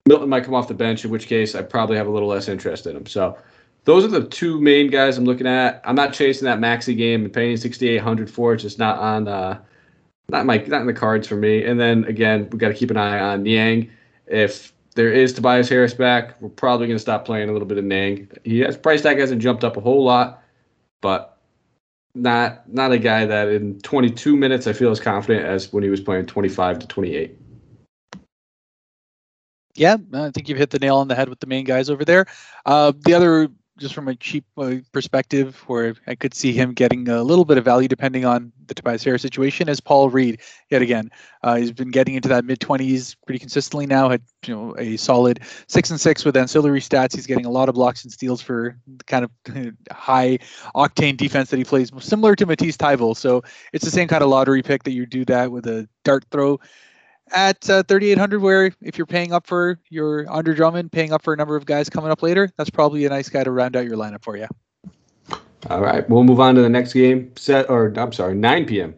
Milton 0.06 0.28
might 0.28 0.44
come 0.44 0.54
off 0.54 0.68
the 0.68 0.74
bench, 0.74 1.04
in 1.04 1.10
which 1.10 1.26
case 1.26 1.54
I 1.54 1.62
probably 1.62 1.96
have 1.96 2.06
a 2.06 2.10
little 2.10 2.28
less 2.28 2.48
interest 2.48 2.86
in 2.86 2.94
him. 2.94 3.06
So 3.06 3.38
those 3.84 4.04
are 4.04 4.08
the 4.08 4.24
two 4.24 4.60
main 4.60 4.90
guys 4.90 5.16
I'm 5.16 5.24
looking 5.24 5.46
at. 5.46 5.80
I'm 5.84 5.94
not 5.94 6.12
chasing 6.12 6.44
that 6.44 6.60
Maxey 6.60 6.94
game 6.94 7.24
and 7.24 7.32
paying 7.32 7.56
6,800 7.56 8.30
for 8.30 8.52
it. 8.52 8.56
It's 8.56 8.64
just 8.64 8.78
not 8.78 8.98
on, 8.98 9.28
uh, 9.28 9.60
not 10.28 10.44
my, 10.44 10.58
not 10.58 10.82
in 10.82 10.86
the 10.86 10.92
cards 10.92 11.26
for 11.26 11.36
me. 11.36 11.64
And 11.64 11.80
then 11.80 12.04
again, 12.04 12.48
we 12.50 12.58
got 12.58 12.68
to 12.68 12.74
keep 12.74 12.90
an 12.90 12.98
eye 12.98 13.18
on 13.18 13.42
Niang. 13.42 13.90
If 14.26 14.74
there 14.94 15.10
is 15.10 15.32
Tobias 15.32 15.70
Harris 15.70 15.94
back, 15.94 16.40
we're 16.40 16.50
probably 16.50 16.86
going 16.86 16.96
to 16.96 17.02
stop 17.02 17.24
playing 17.24 17.48
a 17.48 17.52
little 17.52 17.68
bit 17.68 17.78
of 17.78 17.84
Niang. 17.84 18.28
He 18.44 18.60
has 18.60 18.76
price 18.76 19.00
tag 19.00 19.18
hasn't 19.18 19.40
jumped 19.40 19.64
up 19.64 19.78
a 19.78 19.80
whole 19.80 20.04
lot, 20.04 20.42
but 21.00 21.33
not 22.14 22.68
not 22.72 22.92
a 22.92 22.98
guy 22.98 23.26
that 23.26 23.48
in 23.48 23.80
22 23.80 24.36
minutes 24.36 24.66
I 24.66 24.72
feel 24.72 24.90
as 24.90 25.00
confident 25.00 25.46
as 25.46 25.72
when 25.72 25.82
he 25.82 25.90
was 25.90 26.00
playing 26.00 26.26
25 26.26 26.78
to 26.80 26.86
28. 26.86 27.36
Yeah, 29.76 29.96
I 30.12 30.30
think 30.30 30.48
you've 30.48 30.58
hit 30.58 30.70
the 30.70 30.78
nail 30.78 30.96
on 30.98 31.08
the 31.08 31.16
head 31.16 31.28
with 31.28 31.40
the 31.40 31.48
main 31.48 31.64
guys 31.64 31.90
over 31.90 32.04
there. 32.04 32.26
Uh, 32.64 32.92
the 33.04 33.12
other 33.12 33.48
just 33.78 33.94
from 33.94 34.08
a 34.08 34.14
cheap 34.14 34.44
uh, 34.56 34.76
perspective, 34.92 35.62
where 35.66 35.94
I 36.06 36.14
could 36.14 36.34
see 36.34 36.52
him 36.52 36.72
getting 36.72 37.08
a 37.08 37.22
little 37.22 37.44
bit 37.44 37.58
of 37.58 37.64
value 37.64 37.88
depending 37.88 38.24
on 38.24 38.52
the 38.66 38.74
Tobias 38.74 39.02
Harris 39.02 39.22
situation, 39.22 39.68
is 39.68 39.80
Paul 39.80 40.10
Reed. 40.10 40.40
Yet 40.70 40.82
again, 40.82 41.10
uh, 41.42 41.56
he's 41.56 41.72
been 41.72 41.90
getting 41.90 42.14
into 42.14 42.28
that 42.28 42.44
mid 42.44 42.60
20s 42.60 43.16
pretty 43.26 43.38
consistently 43.38 43.86
now. 43.86 44.08
Had 44.08 44.22
you 44.46 44.54
know 44.54 44.74
a 44.78 44.96
solid 44.96 45.40
six 45.66 45.90
and 45.90 46.00
six 46.00 46.24
with 46.24 46.36
ancillary 46.36 46.80
stats. 46.80 47.14
He's 47.14 47.26
getting 47.26 47.46
a 47.46 47.50
lot 47.50 47.68
of 47.68 47.74
blocks 47.74 48.04
and 48.04 48.12
steals 48.12 48.40
for 48.40 48.78
the 48.86 49.04
kind 49.04 49.24
of 49.24 49.30
high 49.90 50.38
octane 50.74 51.16
defense 51.16 51.50
that 51.50 51.56
he 51.56 51.64
plays, 51.64 51.90
similar 52.00 52.36
to 52.36 52.46
Matisse 52.46 52.76
Thybulle. 52.76 53.16
So 53.16 53.42
it's 53.72 53.84
the 53.84 53.90
same 53.90 54.08
kind 54.08 54.22
of 54.22 54.30
lottery 54.30 54.62
pick 54.62 54.84
that 54.84 54.92
you 54.92 55.06
do 55.06 55.24
that 55.26 55.50
with 55.50 55.66
a 55.66 55.88
dart 56.04 56.24
throw 56.30 56.60
at 57.34 57.68
uh, 57.68 57.82
3800 57.82 58.40
where 58.40 58.72
if 58.80 58.96
you're 58.96 59.06
paying 59.06 59.32
up 59.32 59.46
for 59.46 59.78
your 59.90 60.28
Andre 60.30 60.54
Drummond, 60.54 60.92
paying 60.92 61.12
up 61.12 61.22
for 61.22 61.34
a 61.34 61.36
number 61.36 61.56
of 61.56 61.66
guys 61.66 61.90
coming 61.90 62.10
up 62.10 62.22
later, 62.22 62.50
that's 62.56 62.70
probably 62.70 63.04
a 63.04 63.08
nice 63.08 63.28
guy 63.28 63.44
to 63.44 63.50
round 63.50 63.76
out 63.76 63.84
your 63.84 63.96
lineup 63.96 64.22
for 64.22 64.36
you. 64.36 64.46
All 65.70 65.80
right, 65.80 66.08
we'll 66.08 66.24
move 66.24 66.40
on 66.40 66.54
to 66.54 66.62
the 66.62 66.68
next 66.68 66.92
game. 66.92 67.34
Set 67.36 67.68
or 67.68 67.92
I'm 67.96 68.12
sorry, 68.12 68.34
9 68.34 68.66
p.m. 68.66 68.94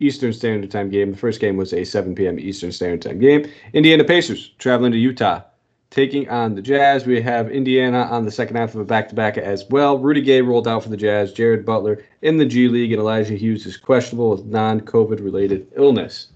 Eastern 0.00 0.32
Standard 0.32 0.70
Time 0.70 0.90
game. 0.90 1.12
The 1.12 1.16
first 1.16 1.40
game 1.40 1.56
was 1.56 1.72
a 1.72 1.84
7 1.84 2.14
p.m. 2.14 2.38
Eastern 2.38 2.72
Standard 2.72 3.02
Time 3.02 3.18
game. 3.18 3.50
Indiana 3.72 4.04
Pacers 4.04 4.50
traveling 4.58 4.92
to 4.92 4.98
Utah, 4.98 5.42
taking 5.90 6.28
on 6.28 6.54
the 6.54 6.62
Jazz. 6.62 7.06
We 7.06 7.20
have 7.20 7.50
Indiana 7.50 8.02
on 8.10 8.24
the 8.24 8.30
second 8.30 8.56
half 8.56 8.74
of 8.74 8.80
a 8.80 8.84
back-to-back 8.84 9.38
as 9.38 9.64
well. 9.70 9.98
Rudy 9.98 10.20
Gay 10.20 10.40
rolled 10.40 10.68
out 10.68 10.84
for 10.84 10.88
the 10.88 10.96
Jazz. 10.96 11.32
Jared 11.32 11.64
Butler 11.64 12.04
in 12.22 12.38
the 12.38 12.46
G 12.46 12.68
League, 12.68 12.92
and 12.92 13.00
Elijah 13.00 13.34
Hughes 13.34 13.66
is 13.66 13.76
questionable 13.76 14.30
with 14.30 14.44
non-COVID 14.44 15.22
related 15.22 15.66
illness. 15.76 16.28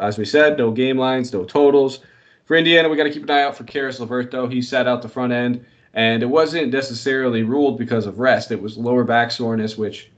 As 0.00 0.18
we 0.18 0.24
said, 0.24 0.58
no 0.58 0.72
game 0.72 0.98
lines, 0.98 1.32
no 1.32 1.44
totals. 1.44 2.00
For 2.46 2.56
Indiana, 2.56 2.88
we 2.88 2.96
got 2.96 3.04
to 3.04 3.12
keep 3.12 3.22
an 3.22 3.30
eye 3.30 3.42
out 3.42 3.56
for 3.56 3.62
Caris 3.62 4.00
LeVert, 4.00 4.32
though. 4.32 4.48
He 4.48 4.60
sat 4.60 4.88
out 4.88 5.02
the 5.02 5.08
front 5.08 5.32
end, 5.32 5.64
and 5.94 6.20
it 6.20 6.26
wasn't 6.26 6.72
necessarily 6.72 7.44
ruled 7.44 7.78
because 7.78 8.06
of 8.06 8.18
rest. 8.18 8.50
It 8.50 8.60
was 8.60 8.76
lower 8.76 9.04
back 9.04 9.30
soreness, 9.30 9.78
which 9.78 10.10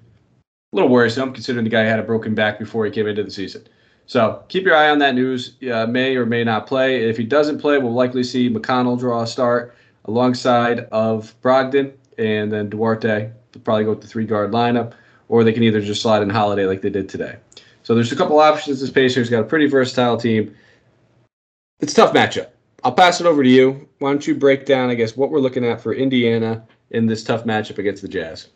a 0.73 0.77
little 0.77 0.89
worrisome 0.89 1.35
considering 1.35 1.65
the 1.65 1.71
guy 1.71 1.83
had 1.83 1.99
a 1.99 2.03
broken 2.03 2.35
back 2.35 2.59
before 2.59 2.87
he 2.87 2.91
came 2.91 3.07
into 3.07 3.23
the 3.23 3.31
season. 3.31 3.69
So 4.07 4.43
keep 4.49 4.65
your 4.65 4.75
eye 4.75 4.89
on 4.89 4.99
that 5.01 5.15
news. 5.15 5.57
Uh, 5.71 5.87
may 5.87 6.17
or 6.17 6.25
may 6.25 6.43
not 6.43 6.67
play. 6.67 7.07
If 7.07 7.19
he 7.19 7.25
doesn't 7.25 7.59
play, 7.59 7.77
we'll 7.77 7.93
likely 7.93 8.25
see 8.25 8.49
McConnell 8.49 8.99
draw 8.99 9.23
a 9.23 9.27
start 9.27 9.77
alongside 10.07 10.81
of 10.91 11.35
Brogdon, 11.43 11.93
and 12.17 12.51
then 12.51 12.71
Duarte. 12.71 13.31
They'll 13.53 13.63
probably 13.63 13.85
go 13.85 13.91
with 13.91 14.01
the 14.01 14.09
three 14.09 14.25
guard 14.25 14.53
lineup, 14.53 14.95
or 15.29 15.45
they 15.45 15.53
can 15.53 15.65
either 15.65 15.83
just 15.83 16.01
slide 16.01 16.23
in 16.23 16.31
Holiday 16.31 16.65
like 16.65 16.81
they 16.81 16.91
did 16.91 17.11
today. 17.11 17.37
So 17.87 17.95
there's 17.95 18.11
a 18.11 18.17
couple 18.17 18.41
options. 18.41 18.81
This 18.81 18.91
Pacers 18.91 19.31
got 19.31 19.43
a 19.43 19.45
pretty 19.45 19.69
versatile 19.69 20.17
team. 20.17 20.57
It's 21.79 21.93
a 21.93 21.95
tough 21.95 22.13
matchup. 22.13 22.49
I'll 22.83 22.91
pass 22.91 23.21
it 23.21 23.29
over 23.29 23.45
to 23.45 23.49
you. 23.49 23.89
Why 24.01 24.11
don't 24.11 24.27
you 24.27 24.35
break 24.35 24.67
down, 24.67 24.91
I 24.91 24.97
guess, 24.97 25.17
what 25.17 25.31
we're 25.31 25.39
looking 25.39 25.65
at 25.65 25.81
for 25.81 25.95
Indiana 25.95 26.67
in 26.91 27.07
this 27.07 27.23
tough 27.23 27.45
matchup 27.45 27.79
against 27.79 28.03
the 28.03 28.09
Jazz? 28.09 28.49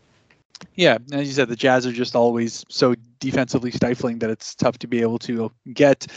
Yeah, 0.75 0.99
as 1.12 1.28
you 1.28 1.32
said, 1.32 1.46
the 1.46 1.54
Jazz 1.54 1.87
are 1.87 1.92
just 1.92 2.16
always 2.16 2.64
so 2.68 2.96
defensively 3.20 3.70
stifling 3.70 4.18
that 4.18 4.30
it's 4.30 4.52
tough 4.56 4.78
to 4.78 4.88
be 4.88 5.00
able 5.00 5.20
to 5.20 5.52
get, 5.75 6.08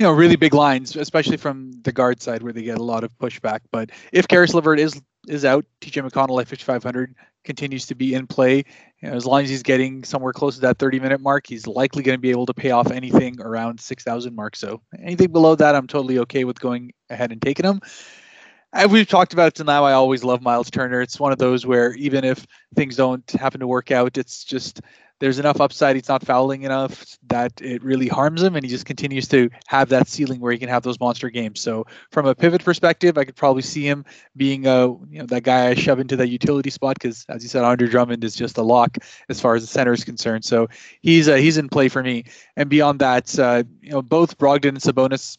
you 0.00 0.04
know, 0.04 0.10
really 0.10 0.34
big 0.34 0.52
lines, 0.52 0.96
especially 0.96 1.36
from 1.36 1.70
the 1.84 1.92
guard 1.92 2.20
side 2.20 2.42
where 2.42 2.52
they 2.52 2.64
get 2.64 2.78
a 2.78 2.82
lot 2.82 3.04
of 3.04 3.16
pushback. 3.18 3.60
But 3.70 3.90
if 4.10 4.26
Caris 4.26 4.54
LeVert 4.54 4.80
is 4.80 5.00
is 5.28 5.44
out, 5.44 5.64
TJ 5.82 6.08
McConnell 6.08 6.40
at 6.40 6.48
5500 6.48 7.14
continues 7.46 7.86
to 7.86 7.94
be 7.94 8.14
in 8.14 8.26
play. 8.26 8.64
You 9.00 9.10
know, 9.10 9.14
as 9.14 9.24
long 9.24 9.42
as 9.42 9.48
he's 9.48 9.62
getting 9.62 10.04
somewhere 10.04 10.32
close 10.32 10.56
to 10.56 10.60
that 10.62 10.78
30 10.78 11.00
minute 11.00 11.20
mark, 11.20 11.46
he's 11.46 11.66
likely 11.66 12.02
going 12.02 12.18
to 12.18 12.20
be 12.20 12.30
able 12.30 12.46
to 12.46 12.54
pay 12.54 12.70
off 12.70 12.90
anything 12.90 13.40
around 13.40 13.80
6,000 13.80 14.34
mark. 14.34 14.56
So 14.56 14.82
anything 15.00 15.32
below 15.32 15.54
that, 15.54 15.74
I'm 15.74 15.86
totally 15.86 16.18
okay 16.20 16.44
with 16.44 16.60
going 16.60 16.92
ahead 17.08 17.32
and 17.32 17.40
taking 17.40 17.64
him. 17.64 17.80
And 18.72 18.92
we've 18.92 19.08
talked 19.08 19.32
about 19.32 19.48
it 19.48 19.54
till 19.54 19.64
now. 19.64 19.84
I 19.84 19.92
always 19.92 20.22
love 20.22 20.42
Miles 20.42 20.70
Turner. 20.70 21.00
It's 21.00 21.18
one 21.18 21.32
of 21.32 21.38
those 21.38 21.64
where 21.64 21.94
even 21.94 22.24
if 22.24 22.46
things 22.74 22.96
don't 22.96 23.28
happen 23.30 23.60
to 23.60 23.66
work 23.66 23.90
out, 23.90 24.18
it's 24.18 24.44
just 24.44 24.82
there's 25.18 25.38
enough 25.38 25.60
upside. 25.60 25.96
He's 25.96 26.08
not 26.08 26.24
fouling 26.24 26.62
enough 26.62 27.16
that 27.28 27.60
it 27.62 27.82
really 27.82 28.08
harms 28.08 28.42
him, 28.42 28.54
and 28.54 28.64
he 28.64 28.70
just 28.70 28.84
continues 28.84 29.26
to 29.28 29.48
have 29.66 29.88
that 29.88 30.08
ceiling 30.08 30.40
where 30.40 30.52
he 30.52 30.58
can 30.58 30.68
have 30.68 30.82
those 30.82 31.00
monster 31.00 31.30
games. 31.30 31.60
So 31.60 31.86
from 32.10 32.26
a 32.26 32.34
pivot 32.34 32.64
perspective, 32.64 33.16
I 33.16 33.24
could 33.24 33.36
probably 33.36 33.62
see 33.62 33.86
him 33.86 34.04
being 34.36 34.66
a 34.66 34.88
you 34.88 35.18
know 35.18 35.26
that 35.26 35.42
guy 35.42 35.68
I 35.68 35.74
shove 35.74 36.00
into 36.00 36.16
that 36.16 36.28
utility 36.28 36.70
spot 36.70 36.96
because, 37.00 37.24
as 37.28 37.42
you 37.42 37.48
said, 37.48 37.64
Andre 37.64 37.88
Drummond 37.88 38.24
is 38.24 38.36
just 38.36 38.58
a 38.58 38.62
lock 38.62 38.98
as 39.28 39.40
far 39.40 39.54
as 39.54 39.62
the 39.62 39.68
center 39.68 39.92
is 39.92 40.04
concerned. 40.04 40.44
So 40.44 40.68
he's 41.00 41.28
uh, 41.28 41.36
he's 41.36 41.56
in 41.56 41.68
play 41.68 41.88
for 41.88 42.02
me. 42.02 42.24
And 42.56 42.68
beyond 42.68 43.00
that, 43.00 43.38
uh, 43.38 43.64
you 43.80 43.90
know, 43.90 44.02
both 44.02 44.38
Brogdon 44.38 44.68
and 44.70 44.78
Sabonis 44.78 45.38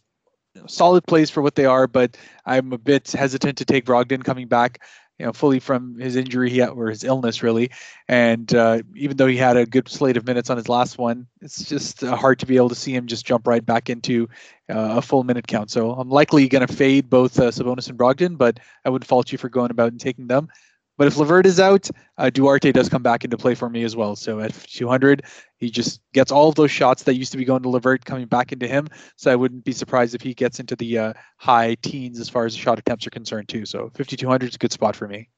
solid 0.65 1.05
plays 1.05 1.29
for 1.29 1.41
what 1.41 1.55
they 1.55 1.65
are, 1.65 1.87
but 1.87 2.17
I'm 2.45 2.73
a 2.73 2.77
bit 2.77 3.11
hesitant 3.11 3.57
to 3.59 3.65
take 3.65 3.85
Brogdon 3.85 4.23
coming 4.23 4.47
back 4.47 4.81
you 5.19 5.25
know, 5.25 5.33
fully 5.33 5.59
from 5.59 5.97
his 5.97 6.15
injury 6.15 6.49
he 6.49 6.59
had, 6.59 6.69
or 6.69 6.89
his 6.89 7.03
illness, 7.03 7.41
really. 7.41 7.71
And 8.07 8.53
uh, 8.53 8.81
even 8.95 9.17
though 9.17 9.27
he 9.27 9.37
had 9.37 9.57
a 9.57 9.65
good 9.65 9.89
slate 9.89 10.17
of 10.17 10.25
minutes 10.25 10.49
on 10.49 10.57
his 10.57 10.69
last 10.69 10.97
one, 10.97 11.27
it's 11.41 11.63
just 11.63 12.03
uh, 12.03 12.15
hard 12.15 12.39
to 12.39 12.45
be 12.45 12.55
able 12.57 12.69
to 12.69 12.75
see 12.75 12.93
him 12.93 13.07
just 13.07 13.25
jump 13.25 13.47
right 13.47 13.65
back 13.65 13.89
into 13.89 14.29
uh, 14.69 14.97
a 14.97 15.01
full 15.01 15.23
minute 15.23 15.47
count. 15.47 15.71
So 15.71 15.91
I'm 15.91 16.09
likely 16.09 16.47
going 16.47 16.65
to 16.65 16.73
fade 16.73 17.09
both 17.09 17.39
uh, 17.39 17.49
Sabonis 17.49 17.89
and 17.89 17.97
Brogdon, 17.97 18.37
but 18.37 18.59
I 18.85 18.89
wouldn't 18.89 19.07
fault 19.07 19.31
you 19.31 19.37
for 19.37 19.49
going 19.49 19.71
about 19.71 19.91
and 19.91 19.99
taking 19.99 20.27
them. 20.27 20.49
But 20.97 21.07
if 21.07 21.17
LeVert 21.17 21.45
is 21.45 21.59
out, 21.59 21.89
uh, 22.17 22.29
Duarte 22.29 22.71
does 22.71 22.89
come 22.89 23.03
back 23.03 23.23
into 23.23 23.37
play 23.37 23.55
for 23.55 23.69
me 23.69 23.83
as 23.83 23.95
well. 23.95 24.15
So 24.15 24.39
at 24.39 24.53
200, 24.53 25.23
he 25.57 25.69
just 25.69 26.01
gets 26.13 26.31
all 26.31 26.49
of 26.49 26.55
those 26.55 26.71
shots 26.71 27.03
that 27.03 27.15
used 27.15 27.31
to 27.31 27.37
be 27.37 27.45
going 27.45 27.61
to 27.63 27.69
LeVert 27.69 28.03
coming 28.03 28.25
back 28.25 28.51
into 28.51 28.67
him. 28.67 28.87
So 29.15 29.31
I 29.31 29.35
wouldn't 29.35 29.63
be 29.63 29.71
surprised 29.71 30.15
if 30.15 30.21
he 30.21 30.33
gets 30.33 30.59
into 30.59 30.75
the 30.75 30.97
uh, 30.97 31.13
high 31.37 31.75
teens 31.81 32.19
as 32.19 32.29
far 32.29 32.45
as 32.45 32.53
the 32.53 32.59
shot 32.59 32.79
attempts 32.79 33.05
are 33.05 33.11
concerned 33.11 33.47
too. 33.47 33.65
So 33.65 33.91
5200 33.93 34.49
is 34.49 34.55
a 34.55 34.57
good 34.57 34.71
spot 34.71 34.95
for 34.95 35.07
me. 35.07 35.29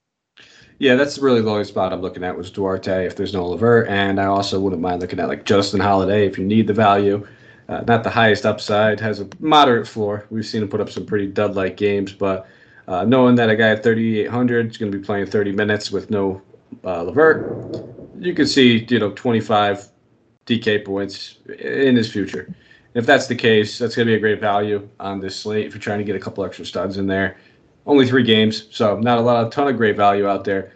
Yeah, 0.79 0.95
that's 0.95 1.19
really 1.19 1.41
the 1.41 1.49
only 1.49 1.65
spot 1.65 1.91
I'm 1.91 2.01
looking 2.01 2.23
at 2.23 2.37
was 2.37 2.49
Duarte 2.49 3.05
if 3.05 3.17
there's 3.17 3.33
no 3.33 3.45
LeVert, 3.47 3.89
and 3.89 4.17
I 4.17 4.25
also 4.25 4.61
wouldn't 4.61 4.81
mind 4.81 5.01
looking 5.01 5.19
at 5.19 5.27
like 5.27 5.43
Justin 5.43 5.81
Holiday 5.81 6.25
if 6.25 6.37
you 6.37 6.45
need 6.45 6.67
the 6.67 6.73
value. 6.73 7.27
Uh, 7.67 7.83
not 7.85 8.03
the 8.03 8.09
highest 8.09 8.45
upside, 8.45 8.99
has 8.99 9.19
a 9.19 9.27
moderate 9.39 9.87
floor. 9.87 10.25
We've 10.29 10.45
seen 10.45 10.63
him 10.63 10.69
put 10.69 10.79
up 10.79 10.89
some 10.89 11.05
pretty 11.05 11.27
dud-like 11.27 11.75
games, 11.75 12.13
but 12.13 12.47
uh, 12.89 13.05
knowing 13.05 13.35
that 13.35 13.49
a 13.49 13.55
guy 13.55 13.69
at 13.69 13.83
3,800 13.83 14.71
is 14.71 14.77
going 14.77 14.91
to 14.91 14.97
be 14.97 15.03
playing 15.03 15.27
30 15.27 15.51
minutes 15.51 15.91
with 15.91 16.09
no 16.09 16.41
uh, 16.83 17.03
LeVert, 17.03 17.85
you 18.19 18.33
can 18.33 18.47
see 18.47 18.85
you 18.89 18.99
know 18.99 19.11
25 19.11 19.87
DK 20.47 20.83
points 20.83 21.37
in 21.59 21.95
his 21.95 22.11
future. 22.11 22.53
If 22.95 23.05
that's 23.05 23.27
the 23.27 23.35
case, 23.35 23.77
that's 23.77 23.95
going 23.95 24.07
to 24.07 24.11
be 24.11 24.15
a 24.17 24.19
great 24.19 24.41
value 24.41 24.89
on 24.99 25.19
this 25.19 25.39
slate 25.39 25.67
if 25.67 25.73
you're 25.73 25.81
trying 25.81 25.99
to 25.99 26.03
get 26.03 26.15
a 26.15 26.19
couple 26.19 26.43
extra 26.43 26.65
studs 26.65 26.97
in 26.97 27.05
there. 27.05 27.37
Only 27.85 28.07
three 28.07 28.23
games, 28.23 28.67
so 28.71 28.99
not 28.99 29.19
a 29.19 29.21
lot, 29.21 29.45
a 29.45 29.49
ton 29.51 29.67
of 29.67 29.77
great 29.77 29.95
value 29.95 30.27
out 30.27 30.43
there. 30.43 30.73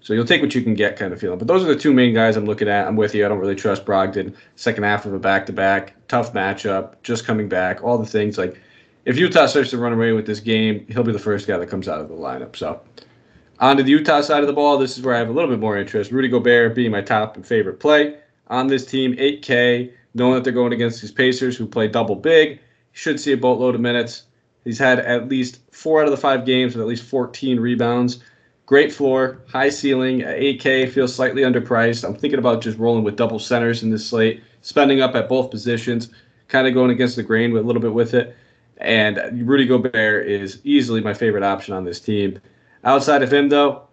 So 0.00 0.14
you'll 0.14 0.26
take 0.26 0.42
what 0.42 0.52
you 0.56 0.62
can 0.62 0.74
get, 0.74 0.96
kind 0.96 1.12
of 1.12 1.20
feeling. 1.20 1.38
But 1.38 1.46
those 1.46 1.62
are 1.62 1.68
the 1.68 1.78
two 1.78 1.92
main 1.92 2.12
guys 2.12 2.36
I'm 2.36 2.44
looking 2.44 2.68
at. 2.68 2.88
I'm 2.88 2.96
with 2.96 3.14
you. 3.14 3.24
I 3.24 3.28
don't 3.28 3.38
really 3.38 3.54
trust 3.54 3.84
Brogdon. 3.84 4.34
Second 4.56 4.82
half 4.82 5.06
of 5.06 5.14
a 5.14 5.18
back-to-back, 5.20 5.94
tough 6.08 6.32
matchup, 6.32 6.94
just 7.04 7.24
coming 7.24 7.48
back, 7.48 7.84
all 7.84 7.98
the 7.98 8.06
things 8.06 8.36
like 8.36 8.60
if 9.04 9.18
Utah 9.18 9.46
starts 9.46 9.70
to 9.70 9.78
run 9.78 9.92
away 9.92 10.12
with 10.12 10.26
this 10.26 10.40
game, 10.40 10.86
he'll 10.88 11.02
be 11.02 11.12
the 11.12 11.18
first 11.18 11.46
guy 11.46 11.56
that 11.56 11.68
comes 11.68 11.88
out 11.88 12.00
of 12.00 12.08
the 12.08 12.14
lineup. 12.14 12.56
So, 12.56 12.80
on 13.58 13.76
to 13.76 13.82
the 13.82 13.90
Utah 13.90 14.20
side 14.20 14.40
of 14.40 14.46
the 14.46 14.52
ball, 14.52 14.78
this 14.78 14.96
is 14.96 15.04
where 15.04 15.14
I 15.14 15.18
have 15.18 15.28
a 15.28 15.32
little 15.32 15.50
bit 15.50 15.58
more 15.58 15.76
interest. 15.76 16.10
Rudy 16.10 16.28
Gobert 16.28 16.74
being 16.74 16.90
my 16.90 17.00
top 17.00 17.36
and 17.36 17.46
favorite 17.46 17.80
play 17.80 18.16
on 18.48 18.66
this 18.66 18.84
team, 18.84 19.14
8K, 19.16 19.92
knowing 20.14 20.34
that 20.34 20.44
they're 20.44 20.52
going 20.52 20.72
against 20.72 21.00
these 21.00 21.12
Pacers 21.12 21.56
who 21.56 21.66
play 21.66 21.88
double 21.88 22.16
big. 22.16 22.60
Should 22.92 23.18
see 23.18 23.32
a 23.32 23.36
boatload 23.36 23.74
of 23.74 23.80
minutes. 23.80 24.24
He's 24.64 24.78
had 24.78 25.00
at 25.00 25.28
least 25.28 25.60
four 25.72 26.00
out 26.00 26.06
of 26.06 26.10
the 26.10 26.16
five 26.16 26.44
games 26.44 26.74
with 26.74 26.82
at 26.82 26.88
least 26.88 27.04
14 27.04 27.58
rebounds. 27.58 28.22
Great 28.66 28.92
floor, 28.92 29.40
high 29.48 29.70
ceiling. 29.70 30.22
At 30.22 30.38
8K 30.38 30.90
feels 30.90 31.14
slightly 31.14 31.42
underpriced. 31.42 32.04
I'm 32.04 32.14
thinking 32.14 32.38
about 32.38 32.62
just 32.62 32.78
rolling 32.78 33.02
with 33.02 33.16
double 33.16 33.38
centers 33.38 33.82
in 33.82 33.90
this 33.90 34.06
slate, 34.06 34.42
spending 34.60 35.00
up 35.00 35.14
at 35.14 35.28
both 35.28 35.50
positions, 35.50 36.10
kind 36.48 36.66
of 36.66 36.74
going 36.74 36.90
against 36.90 37.16
the 37.16 37.22
grain 37.22 37.52
with 37.52 37.62
a 37.62 37.66
little 37.66 37.82
bit 37.82 37.94
with 37.94 38.14
it. 38.14 38.36
And 38.82 39.48
Rudy 39.48 39.64
Gobert 39.64 40.26
is 40.26 40.60
easily 40.64 41.00
my 41.00 41.14
favorite 41.14 41.44
option 41.44 41.72
on 41.72 41.84
this 41.84 42.00
team. 42.00 42.40
Outside 42.84 43.22
of 43.22 43.32
him, 43.32 43.48
though, 43.48 43.86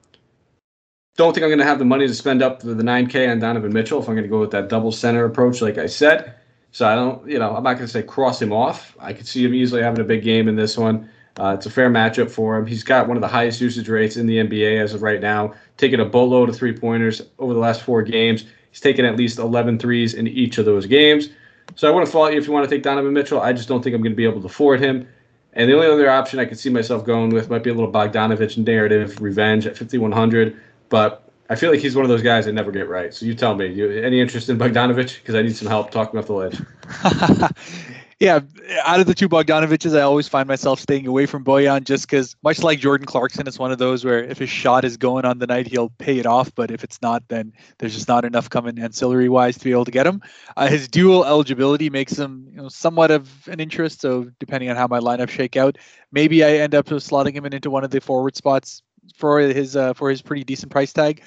don't 1.16 1.34
think 1.34 1.44
I'm 1.44 1.50
going 1.50 1.60
to 1.60 1.66
have 1.66 1.80
the 1.80 1.86
money 1.86 2.08
to 2.08 2.14
spend 2.14 2.42
up 2.42 2.62
the 2.62 2.74
9K 2.74 3.30
on 3.32 3.40
Donovan 3.40 3.72
Mitchell 3.72 4.02
if 4.02 4.08
I'm 4.08 4.16
going 4.16 4.24
to 4.24 4.30
go 4.30 4.40
with 4.40 4.52
that 4.52 4.68
double 4.68 4.92
center 4.92 5.26
approach, 5.26 5.62
like 5.62 5.78
I 5.78 5.86
said. 5.86 6.34
So 6.72 6.88
I 6.88 6.96
don't, 6.96 7.28
you 7.28 7.40
know, 7.40 7.56
I'm 7.56 7.64
not 7.64 7.74
going 7.74 7.86
to 7.86 7.92
say 7.92 8.04
cross 8.04 8.42
him 8.42 8.52
off. 8.52 8.96
I 9.00 9.14
could 9.14 9.28
see 9.28 9.44
him 9.46 9.54
easily 9.54 9.82
having 9.82 10.00
a 10.00 10.06
big 10.06 10.24
game 10.24 10.48
in 10.48 10.56
this 10.56 10.78
one. 10.78 11.10
Uh, 11.40 11.56
it's 11.58 11.66
a 11.66 11.70
fair 11.70 11.90
matchup 11.90 12.30
for 12.30 12.58
him. 12.58 12.66
He's 12.66 12.84
got 12.84 13.08
one 13.08 13.16
of 13.16 13.22
the 13.22 13.28
highest 13.28 13.62
usage 13.62 13.88
rates 13.90 14.18
in 14.18 14.26
the 14.26 14.38
NBA 14.38 14.82
as 14.82 14.94
of 14.94 15.02
right 15.02 15.22
now, 15.22 15.54
taking 15.78 16.00
a 16.00 16.06
boatload 16.06 16.50
of 16.50 16.56
three 16.56 16.74
pointers 16.74 17.22
over 17.38 17.54
the 17.54 17.60
last 17.60 17.82
four 17.82 18.02
games. 18.02 18.46
He's 18.72 18.82
taken 18.82 19.06
at 19.06 19.16
least 19.16 19.40
11 19.40 19.80
threes 19.80 20.14
in 20.14 20.28
each 20.28 20.58
of 20.58 20.66
those 20.66 20.86
games. 20.86 21.30
So 21.76 21.88
I 21.88 21.92
wouldn't 21.92 22.12
fault 22.12 22.34
you 22.34 22.38
if 22.38 22.48
you 22.48 22.54
want 22.54 22.70
to 22.70 22.76
take 22.76 22.84
Donovan 22.84 23.14
Mitchell. 23.14 23.42
I 23.42 23.54
just 23.54 23.68
don't 23.68 23.82
think 23.84 23.96
I'm 23.96 24.02
going 24.02 24.12
to 24.12 24.18
be 24.18 24.26
able 24.26 24.42
to 24.42 24.48
afford 24.48 24.82
him. 24.82 25.08
And 25.54 25.70
the 25.70 25.76
only 25.76 25.88
other 25.88 26.10
option 26.10 26.40
I 26.40 26.46
could 26.46 26.60
see 26.60 26.70
myself 26.70 27.06
going 27.06 27.30
with 27.30 27.50
might 27.50 27.64
be 27.64 27.70
a 27.70 27.74
little 27.74 27.92
Bogdanovic 27.92 28.58
narrative 28.66 29.20
revenge 29.22 29.66
at 29.66 29.78
5100. 29.78 30.60
But 30.90 31.30
I 31.50 31.56
feel 31.56 31.72
like 31.72 31.80
he's 31.80 31.96
one 31.96 32.06
of 32.06 32.10
those 32.10 32.22
guys 32.22 32.46
that 32.46 32.54
never 32.54 32.72
get 32.72 32.88
right. 32.88 33.14
So 33.14 33.26
you 33.26 33.34
tell 33.34 33.56
me, 33.56 33.68
you, 33.68 33.90
any 33.92 34.20
interest 34.20 34.50
in 34.50 34.58
Bogdanovic? 34.58 35.20
Because 35.20 35.36
I 35.36 35.42
need 35.42 35.56
some 35.56 35.68
help 35.68 35.92
talking 35.92 36.20
off 36.20 36.28
the 36.28 36.34
ledge. 36.34 36.62
yeah, 38.20 38.42
out 38.84 39.00
of 39.00 39.06
the 39.06 39.16
two 39.16 39.30
Bogdanoviches, 39.30 39.98
I 39.98 40.02
always 40.02 40.28
find 40.28 40.46
myself 40.46 40.82
staying 40.82 41.08
away 41.08 41.26
from 41.26 41.46
Bojan 41.46 41.86
just 41.86 42.06
because, 42.06 42.36
much 42.44 42.60
like 42.60 42.80
Jordan 42.80 43.06
Clarkson, 43.06 43.48
it's 43.48 43.58
one 43.58 43.72
of 43.72 43.78
those 43.78 44.04
where 44.04 44.22
if 44.22 44.38
his 44.40 44.50
shot 44.50 44.84
is 44.84 44.98
going 44.98 45.24
on 45.24 45.40
the 45.40 45.48
night, 45.48 45.68
he'll 45.68 45.90
pay 45.90 46.20
it 46.20 46.26
off. 46.26 46.54
But 46.54 46.70
if 46.70 46.84
it's 46.84 47.02
not, 47.02 47.24
then 47.30 47.54
there's 47.78 47.94
just 47.94 48.10
not 48.10 48.26
enough 48.26 48.50
coming 48.50 48.78
ancillary 48.78 49.30
wise 49.30 49.58
to 49.58 49.64
be 49.64 49.72
able 49.72 49.86
to 49.86 49.92
get 49.92 50.06
him. 50.06 50.22
Uh, 50.58 50.68
his 50.68 50.90
dual 50.90 51.24
eligibility 51.24 51.90
makes 51.90 52.20
him 52.20 52.48
you 52.52 52.58
know, 52.58 52.68
somewhat 52.68 53.10
of 53.10 53.48
an 53.48 53.62
interest. 53.62 54.02
So 54.02 54.30
depending 54.38 54.70
on 54.70 54.76
how 54.76 54.88
my 54.88 55.00
lineup 55.00 55.30
shake 55.30 55.56
out, 55.56 55.78
maybe 56.12 56.44
I 56.44 56.58
end 56.58 56.76
up 56.76 56.88
slotting 56.88 57.34
him 57.34 57.46
in 57.46 57.54
into 57.54 57.70
one 57.70 57.86
of 57.86 57.92
the 57.92 58.02
forward 58.02 58.36
spots 58.36 58.84
for 59.16 59.40
his 59.40 59.78
uh, 59.78 59.94
for 59.94 60.10
his 60.10 60.22
pretty 60.22 60.44
decent 60.44 60.74
price 60.74 60.92
tag. 60.92 61.24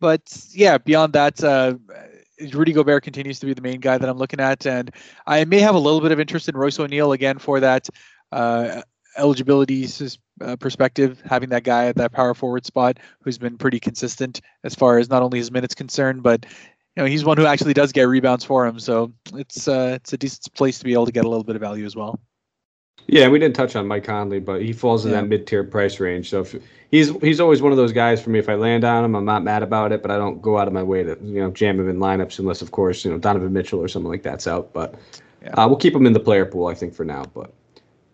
But 0.00 0.22
yeah, 0.50 0.78
beyond 0.78 1.12
that, 1.12 1.42
uh, 1.44 1.74
Rudy 2.52 2.72
Gobert 2.72 3.02
continues 3.02 3.38
to 3.40 3.46
be 3.46 3.54
the 3.54 3.62
main 3.62 3.80
guy 3.80 3.98
that 3.98 4.08
I'm 4.08 4.18
looking 4.18 4.40
at, 4.40 4.66
and 4.66 4.90
I 5.26 5.44
may 5.44 5.60
have 5.60 5.74
a 5.74 5.78
little 5.78 6.00
bit 6.00 6.12
of 6.12 6.20
interest 6.20 6.48
in 6.48 6.56
Royce 6.56 6.78
O'Neale 6.78 7.12
again 7.12 7.38
for 7.38 7.60
that 7.60 7.88
uh, 8.30 8.82
eligibility 9.16 9.86
uh, 10.40 10.56
perspective, 10.56 11.22
having 11.24 11.50
that 11.50 11.64
guy 11.64 11.86
at 11.86 11.96
that 11.96 12.12
power 12.12 12.34
forward 12.34 12.64
spot 12.64 12.98
who's 13.22 13.38
been 13.38 13.58
pretty 13.58 13.80
consistent 13.80 14.40
as 14.64 14.74
far 14.74 14.98
as 14.98 15.08
not 15.08 15.22
only 15.22 15.38
his 15.38 15.50
minutes 15.50 15.74
concerned, 15.74 16.22
but 16.22 16.44
you 16.96 17.02
know 17.02 17.06
he's 17.06 17.24
one 17.24 17.36
who 17.36 17.46
actually 17.46 17.74
does 17.74 17.92
get 17.92 18.04
rebounds 18.04 18.44
for 18.44 18.66
him. 18.66 18.78
So 18.78 19.12
it's 19.34 19.68
uh, 19.68 19.92
it's 19.96 20.12
a 20.12 20.18
decent 20.18 20.52
place 20.54 20.78
to 20.78 20.84
be 20.84 20.92
able 20.92 21.06
to 21.06 21.12
get 21.12 21.24
a 21.24 21.28
little 21.28 21.44
bit 21.44 21.56
of 21.56 21.62
value 21.62 21.84
as 21.84 21.96
well. 21.96 22.20
Yeah, 23.06 23.28
we 23.28 23.38
didn't 23.38 23.56
touch 23.56 23.76
on 23.76 23.86
Mike 23.86 24.04
Conley, 24.04 24.40
but 24.40 24.62
he 24.62 24.72
falls 24.72 25.04
in 25.04 25.10
yeah. 25.10 25.20
that 25.20 25.28
mid-tier 25.28 25.64
price 25.64 26.00
range. 26.00 26.30
So 26.30 26.40
if, 26.40 26.54
he's 26.90 27.10
he's 27.20 27.40
always 27.40 27.60
one 27.60 27.72
of 27.72 27.78
those 27.78 27.92
guys 27.92 28.22
for 28.22 28.30
me. 28.30 28.38
If 28.38 28.48
I 28.48 28.54
land 28.54 28.84
on 28.84 29.04
him, 29.04 29.14
I'm 29.16 29.24
not 29.24 29.42
mad 29.42 29.62
about 29.62 29.92
it, 29.92 30.02
but 30.02 30.10
I 30.10 30.16
don't 30.16 30.40
go 30.40 30.58
out 30.58 30.68
of 30.68 30.72
my 30.72 30.82
way 30.82 31.02
to 31.02 31.18
you 31.22 31.40
know 31.40 31.50
jam 31.50 31.80
him 31.80 31.88
in 31.88 31.98
lineups 31.98 32.38
unless, 32.38 32.62
of 32.62 32.70
course, 32.70 33.04
you 33.04 33.10
know 33.10 33.18
Donovan 33.18 33.52
Mitchell 33.52 33.80
or 33.80 33.88
something 33.88 34.10
like 34.10 34.22
that's 34.22 34.46
out. 34.46 34.72
But 34.72 34.94
yeah. 35.42 35.50
uh, 35.50 35.66
we'll 35.68 35.76
keep 35.76 35.94
him 35.94 36.06
in 36.06 36.12
the 36.12 36.20
player 36.20 36.46
pool, 36.46 36.68
I 36.68 36.74
think, 36.74 36.94
for 36.94 37.04
now. 37.04 37.24
But 37.34 37.52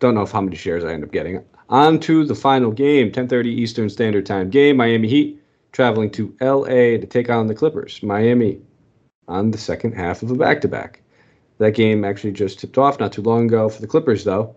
don't 0.00 0.14
know 0.14 0.22
if 0.22 0.32
how 0.32 0.40
many 0.40 0.56
shares 0.56 0.84
I 0.84 0.92
end 0.92 1.04
up 1.04 1.12
getting. 1.12 1.44
On 1.68 2.00
to 2.00 2.24
the 2.24 2.34
final 2.34 2.70
game, 2.70 3.12
10:30 3.12 3.46
Eastern 3.46 3.90
Standard 3.90 4.24
Time 4.24 4.48
game. 4.48 4.78
Miami 4.78 5.08
Heat 5.08 5.42
traveling 5.72 6.10
to 6.12 6.34
LA 6.40 6.96
to 6.98 7.06
take 7.06 7.28
on 7.28 7.46
the 7.46 7.54
Clippers. 7.54 8.02
Miami 8.02 8.58
on 9.28 9.50
the 9.50 9.58
second 9.58 9.92
half 9.92 10.22
of 10.22 10.30
a 10.30 10.34
back-to-back. 10.34 11.02
That 11.58 11.72
game 11.72 12.04
actually 12.04 12.32
just 12.32 12.58
tipped 12.58 12.78
off 12.78 12.98
not 12.98 13.12
too 13.12 13.20
long 13.20 13.46
ago 13.46 13.68
for 13.68 13.80
the 13.82 13.86
Clippers, 13.86 14.24
though. 14.24 14.56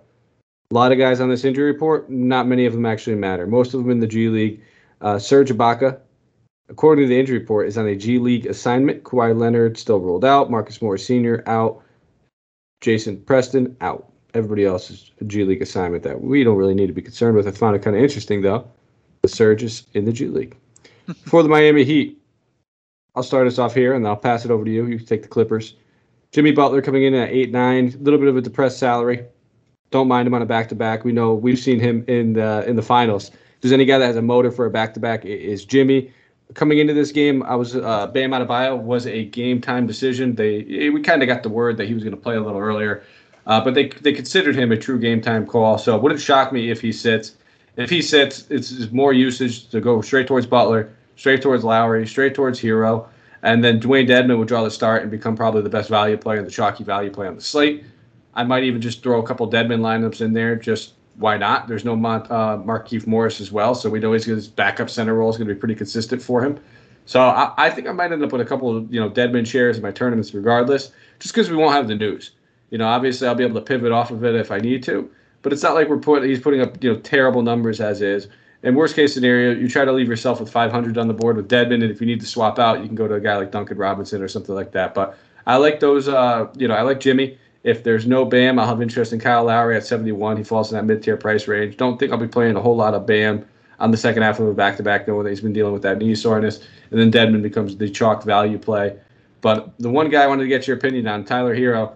A 0.71 0.73
lot 0.73 0.93
of 0.93 0.97
guys 0.97 1.19
on 1.19 1.29
this 1.29 1.43
injury 1.43 1.65
report, 1.65 2.09
not 2.09 2.47
many 2.47 2.65
of 2.65 2.71
them 2.71 2.85
actually 2.85 3.17
matter. 3.17 3.45
Most 3.45 3.73
of 3.73 3.81
them 3.81 3.91
in 3.91 3.99
the 3.99 4.07
G 4.07 4.29
League. 4.29 4.61
Uh, 5.01 5.19
Serge 5.19 5.51
Ibaka, 5.51 5.99
according 6.69 7.03
to 7.03 7.09
the 7.09 7.19
injury 7.19 7.39
report, 7.39 7.67
is 7.67 7.77
on 7.77 7.87
a 7.87 7.95
G 7.95 8.19
League 8.19 8.45
assignment. 8.45 9.03
Kawhi 9.03 9.37
Leonard 9.37 9.77
still 9.77 9.99
ruled 9.99 10.23
out. 10.23 10.49
Marcus 10.49 10.81
Morris 10.81 11.05
Sr. 11.05 11.43
out. 11.45 11.83
Jason 12.79 13.19
Preston 13.21 13.75
out. 13.81 14.09
Everybody 14.33 14.63
else 14.63 14.89
is 14.89 15.11
a 15.19 15.25
G 15.25 15.43
League 15.43 15.61
assignment 15.61 16.03
that 16.03 16.21
we 16.21 16.41
don't 16.45 16.55
really 16.55 16.73
need 16.73 16.87
to 16.87 16.93
be 16.93 17.01
concerned 17.01 17.35
with. 17.35 17.47
I 17.47 17.51
found 17.51 17.75
it 17.75 17.81
kind 17.81 17.97
of 17.97 18.01
interesting, 18.01 18.41
though. 18.41 18.65
The 19.23 19.27
Serge 19.27 19.63
is 19.63 19.85
in 19.93 20.05
the 20.05 20.13
G 20.13 20.27
League. 20.27 20.55
For 21.25 21.43
the 21.43 21.49
Miami 21.49 21.83
Heat, 21.83 22.17
I'll 23.13 23.23
start 23.23 23.45
us 23.45 23.59
off 23.59 23.75
here, 23.75 23.93
and 23.93 24.07
I'll 24.07 24.15
pass 24.15 24.45
it 24.45 24.51
over 24.51 24.63
to 24.63 24.71
you. 24.71 24.85
You 24.85 24.97
can 24.97 25.05
take 25.05 25.23
the 25.23 25.27
Clippers. 25.27 25.75
Jimmy 26.31 26.53
Butler 26.53 26.81
coming 26.81 27.03
in 27.03 27.13
at 27.13 27.29
eight 27.29 27.51
nine, 27.51 27.93
a 27.93 27.97
little 27.97 28.19
bit 28.19 28.29
of 28.29 28.37
a 28.37 28.41
depressed 28.41 28.79
salary. 28.79 29.25
Don't 29.91 30.07
mind 30.07 30.25
him 30.25 30.33
on 30.33 30.41
a 30.41 30.45
back 30.45 30.69
to 30.69 30.75
back. 30.75 31.03
We 31.03 31.11
know 31.11 31.33
we've 31.33 31.59
seen 31.59 31.79
him 31.79 32.05
in 32.07 32.33
the 32.33 32.65
in 32.67 32.77
the 32.77 32.81
finals. 32.81 33.29
If 33.29 33.61
there's 33.61 33.73
any 33.73 33.85
guy 33.85 33.97
that 33.97 34.05
has 34.05 34.15
a 34.15 34.21
motive 34.21 34.55
for 34.55 34.65
a 34.65 34.71
back 34.71 34.93
to 34.95 34.99
back, 35.01 35.25
is 35.25 35.65
Jimmy. 35.65 36.13
Coming 36.53 36.79
into 36.79 36.93
this 36.93 37.11
game, 37.11 37.43
I 37.43 37.55
was 37.55 37.75
uh, 37.75 38.07
Bam 38.07 38.31
Adebayo 38.31 38.81
was 38.81 39.05
a 39.05 39.25
game 39.25 39.59
time 39.59 39.85
decision. 39.85 40.35
They 40.35 40.89
we 40.89 41.01
kind 41.01 41.21
of 41.21 41.27
got 41.27 41.43
the 41.43 41.49
word 41.49 41.75
that 41.77 41.87
he 41.87 41.93
was 41.93 42.03
going 42.03 42.15
to 42.15 42.21
play 42.21 42.37
a 42.37 42.41
little 42.41 42.59
earlier, 42.59 43.03
uh, 43.47 43.61
but 43.61 43.73
they 43.73 43.89
they 43.89 44.13
considered 44.13 44.55
him 44.55 44.71
a 44.71 44.77
true 44.77 44.97
game 44.97 45.21
time 45.21 45.45
call. 45.45 45.77
So 45.77 45.95
it 45.95 46.01
wouldn't 46.01 46.21
shock 46.21 46.53
me 46.53 46.71
if 46.71 46.79
he 46.79 46.93
sits. 46.93 47.35
If 47.75 47.89
he 47.89 48.01
sits, 48.01 48.45
it's, 48.49 48.91
more 48.91 49.13
usage 49.13 49.69
to 49.69 49.79
go 49.79 50.01
straight 50.01 50.27
towards 50.27 50.45
Butler, 50.45 50.93
straight 51.15 51.41
towards 51.41 51.63
Lowry, 51.63 52.05
straight 52.05 52.35
towards 52.35 52.59
Herro. 52.59 53.07
and 53.43 53.63
then 53.63 53.79
Dwayne 53.79 54.07
Dedmon 54.09 54.37
would 54.37 54.49
draw 54.49 54.63
the 54.63 54.71
start 54.71 55.01
and 55.01 55.09
become 55.09 55.37
probably 55.37 55.61
the 55.61 55.69
best 55.69 55.89
value 55.89 56.17
player, 56.17 56.37
and 56.37 56.47
the 56.47 56.51
chalky 56.51 56.83
value 56.83 57.09
play 57.09 57.27
on 57.27 57.35
the 57.35 57.41
slate. 57.41 57.85
I 58.33 58.43
might 58.43 58.63
even 58.63 58.81
just 58.81 59.03
throw 59.03 59.21
a 59.21 59.25
couple 59.25 59.49
Dedmon 59.49 59.81
lineups 59.81 60.21
in 60.21 60.33
there. 60.33 60.55
Just 60.55 60.93
why 61.15 61.37
not? 61.37 61.67
There's 61.67 61.85
no 61.85 61.95
Mont, 61.95 62.29
uh, 62.31 62.57
Markieff 62.57 63.05
Morris 63.05 63.41
as 63.41 63.51
well, 63.51 63.75
so 63.75 63.89
we 63.89 63.99
know 63.99 64.13
he's 64.13 64.25
his 64.25 64.47
backup 64.47 64.89
center 64.89 65.13
role 65.13 65.29
is 65.29 65.37
going 65.37 65.47
to 65.47 65.53
be 65.53 65.59
pretty 65.59 65.75
consistent 65.75 66.21
for 66.21 66.43
him. 66.43 66.59
So 67.05 67.21
I, 67.21 67.53
I, 67.57 67.69
think 67.69 67.87
I 67.87 67.91
might 67.91 68.11
end 68.11 68.23
up 68.23 68.31
with 68.31 68.41
a 68.41 68.45
couple 68.45 68.75
of 68.75 68.93
you 68.93 68.99
know 68.99 69.09
Dedmon 69.09 69.45
shares 69.45 69.77
in 69.77 69.83
my 69.83 69.91
tournaments, 69.91 70.33
regardless, 70.33 70.91
just 71.19 71.33
because 71.33 71.49
we 71.49 71.57
won't 71.57 71.73
have 71.73 71.87
the 71.87 71.95
news. 71.95 72.31
You 72.69 72.77
know, 72.77 72.87
obviously 72.87 73.27
I'll 73.27 73.35
be 73.35 73.43
able 73.43 73.59
to 73.59 73.65
pivot 73.65 73.91
off 73.91 74.11
of 74.11 74.23
it 74.23 74.35
if 74.35 74.51
I 74.51 74.59
need 74.59 74.83
to, 74.83 75.09
but 75.41 75.51
it's 75.51 75.63
not 75.63 75.75
like 75.75 75.89
we're 75.89 75.97
putting 75.97 76.29
he's 76.29 76.39
putting 76.39 76.61
up 76.61 76.81
you 76.83 76.93
know 76.93 76.99
terrible 76.99 77.41
numbers 77.41 77.81
as 77.81 78.01
is. 78.01 78.27
In 78.63 78.75
worst 78.75 78.95
case 78.95 79.13
scenario, 79.13 79.59
you 79.59 79.67
try 79.67 79.85
to 79.85 79.91
leave 79.91 80.07
yourself 80.07 80.39
with 80.39 80.51
500 80.51 80.95
on 80.97 81.07
the 81.07 81.15
board 81.15 81.35
with 81.35 81.49
Dedmon, 81.49 81.81
and 81.81 81.91
if 81.91 81.99
you 81.99 82.05
need 82.05 82.19
to 82.21 82.27
swap 82.27 82.59
out, 82.59 82.79
you 82.79 82.85
can 82.85 82.95
go 82.95 83.07
to 83.07 83.15
a 83.15 83.19
guy 83.19 83.35
like 83.35 83.51
Duncan 83.51 83.77
Robinson 83.77 84.21
or 84.21 84.27
something 84.27 84.53
like 84.53 84.71
that. 84.73 84.93
But 84.93 85.17
I 85.47 85.57
like 85.57 85.79
those. 85.79 86.07
Uh, 86.07 86.47
you 86.55 86.67
know, 86.67 86.75
I 86.75 86.83
like 86.83 86.99
Jimmy. 86.99 87.37
If 87.63 87.83
there's 87.83 88.07
no 88.07 88.25
Bam, 88.25 88.57
I'll 88.57 88.67
have 88.67 88.81
interest 88.81 89.13
in 89.13 89.19
Kyle 89.19 89.43
Lowry 89.43 89.75
at 89.75 89.85
71. 89.85 90.37
He 90.37 90.43
falls 90.43 90.71
in 90.71 90.77
that 90.77 90.85
mid-tier 90.85 91.17
price 91.17 91.47
range. 91.47 91.77
Don't 91.77 91.99
think 91.99 92.11
I'll 92.11 92.17
be 92.17 92.27
playing 92.27 92.55
a 92.55 92.61
whole 92.61 92.75
lot 92.75 92.93
of 92.93 93.05
Bam 93.05 93.45
on 93.79 93.91
the 93.91 93.97
second 93.97 94.23
half 94.23 94.39
of 94.39 94.47
a 94.47 94.53
back-to-back, 94.53 95.07
knowing 95.07 95.23
that 95.23 95.29
he's 95.29 95.41
been 95.41 95.53
dealing 95.53 95.73
with 95.73 95.83
that 95.83 95.97
knee 95.99 96.15
soreness. 96.15 96.59
And 96.89 96.99
then 96.99 97.11
Dedmon 97.11 97.41
becomes 97.41 97.77
the 97.77 97.89
chalk 97.89 98.23
value 98.23 98.57
play. 98.57 98.97
But 99.41 99.73
the 99.79 99.89
one 99.89 100.09
guy 100.09 100.23
I 100.23 100.27
wanted 100.27 100.43
to 100.43 100.49
get 100.49 100.67
your 100.67 100.77
opinion 100.77 101.07
on, 101.07 101.23
Tyler 101.25 101.55
Herro, 101.55 101.93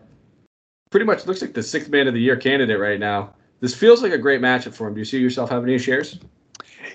pretty 0.89 1.05
much 1.05 1.25
looks 1.25 1.41
like 1.41 1.53
the 1.53 1.63
sixth 1.63 1.89
man 1.89 2.07
of 2.07 2.13
the 2.13 2.21
year 2.21 2.35
candidate 2.35 2.79
right 2.79 2.99
now. 2.99 3.33
This 3.59 3.73
feels 3.73 4.03
like 4.03 4.11
a 4.11 4.17
great 4.17 4.41
matchup 4.41 4.73
for 4.73 4.87
him. 4.87 4.93
Do 4.93 4.99
you 4.99 5.05
see 5.05 5.19
yourself 5.19 5.49
having 5.49 5.69
any 5.69 5.79
shares? 5.79 6.19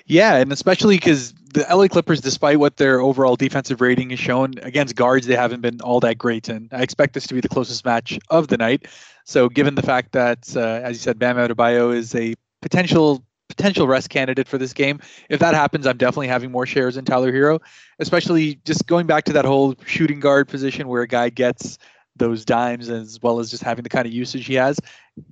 Yeah, 0.05 0.35
and 0.37 0.51
especially 0.51 0.97
because 0.97 1.33
the 1.53 1.65
LA 1.69 1.87
Clippers, 1.87 2.21
despite 2.21 2.59
what 2.59 2.77
their 2.77 3.01
overall 3.01 3.35
defensive 3.35 3.81
rating 3.81 4.09
has 4.09 4.19
shown 4.19 4.53
against 4.61 4.95
guards, 4.95 5.27
they 5.27 5.35
haven't 5.35 5.61
been 5.61 5.81
all 5.81 5.99
that 6.01 6.17
great. 6.17 6.49
And 6.49 6.69
I 6.71 6.81
expect 6.81 7.13
this 7.13 7.27
to 7.27 7.33
be 7.33 7.41
the 7.41 7.49
closest 7.49 7.85
match 7.85 8.19
of 8.29 8.47
the 8.47 8.57
night. 8.57 8.87
So, 9.25 9.49
given 9.49 9.75
the 9.75 9.81
fact 9.81 10.13
that, 10.13 10.55
uh, 10.55 10.59
as 10.59 10.97
you 10.97 11.01
said, 11.01 11.19
Bam 11.19 11.37
Adebayo 11.37 11.95
is 11.95 12.15
a 12.15 12.35
potential 12.61 13.23
potential 13.49 13.85
rest 13.85 14.09
candidate 14.09 14.47
for 14.47 14.57
this 14.57 14.71
game, 14.71 14.99
if 15.29 15.39
that 15.41 15.53
happens, 15.53 15.85
I'm 15.85 15.97
definitely 15.97 16.29
having 16.29 16.51
more 16.51 16.65
shares 16.65 16.95
in 16.95 17.03
Tyler 17.03 17.31
Herro, 17.33 17.59
Especially 17.99 18.55
just 18.63 18.87
going 18.87 19.07
back 19.07 19.25
to 19.25 19.33
that 19.33 19.45
whole 19.45 19.75
shooting 19.85 20.21
guard 20.21 20.47
position 20.47 20.87
where 20.87 21.01
a 21.01 21.07
guy 21.07 21.29
gets 21.29 21.77
those 22.15 22.45
dimes 22.45 22.89
as 22.89 23.19
well 23.21 23.39
as 23.39 23.49
just 23.49 23.63
having 23.63 23.83
the 23.83 23.89
kind 23.89 24.05
of 24.05 24.13
usage 24.13 24.45
he 24.45 24.53
has. 24.55 24.79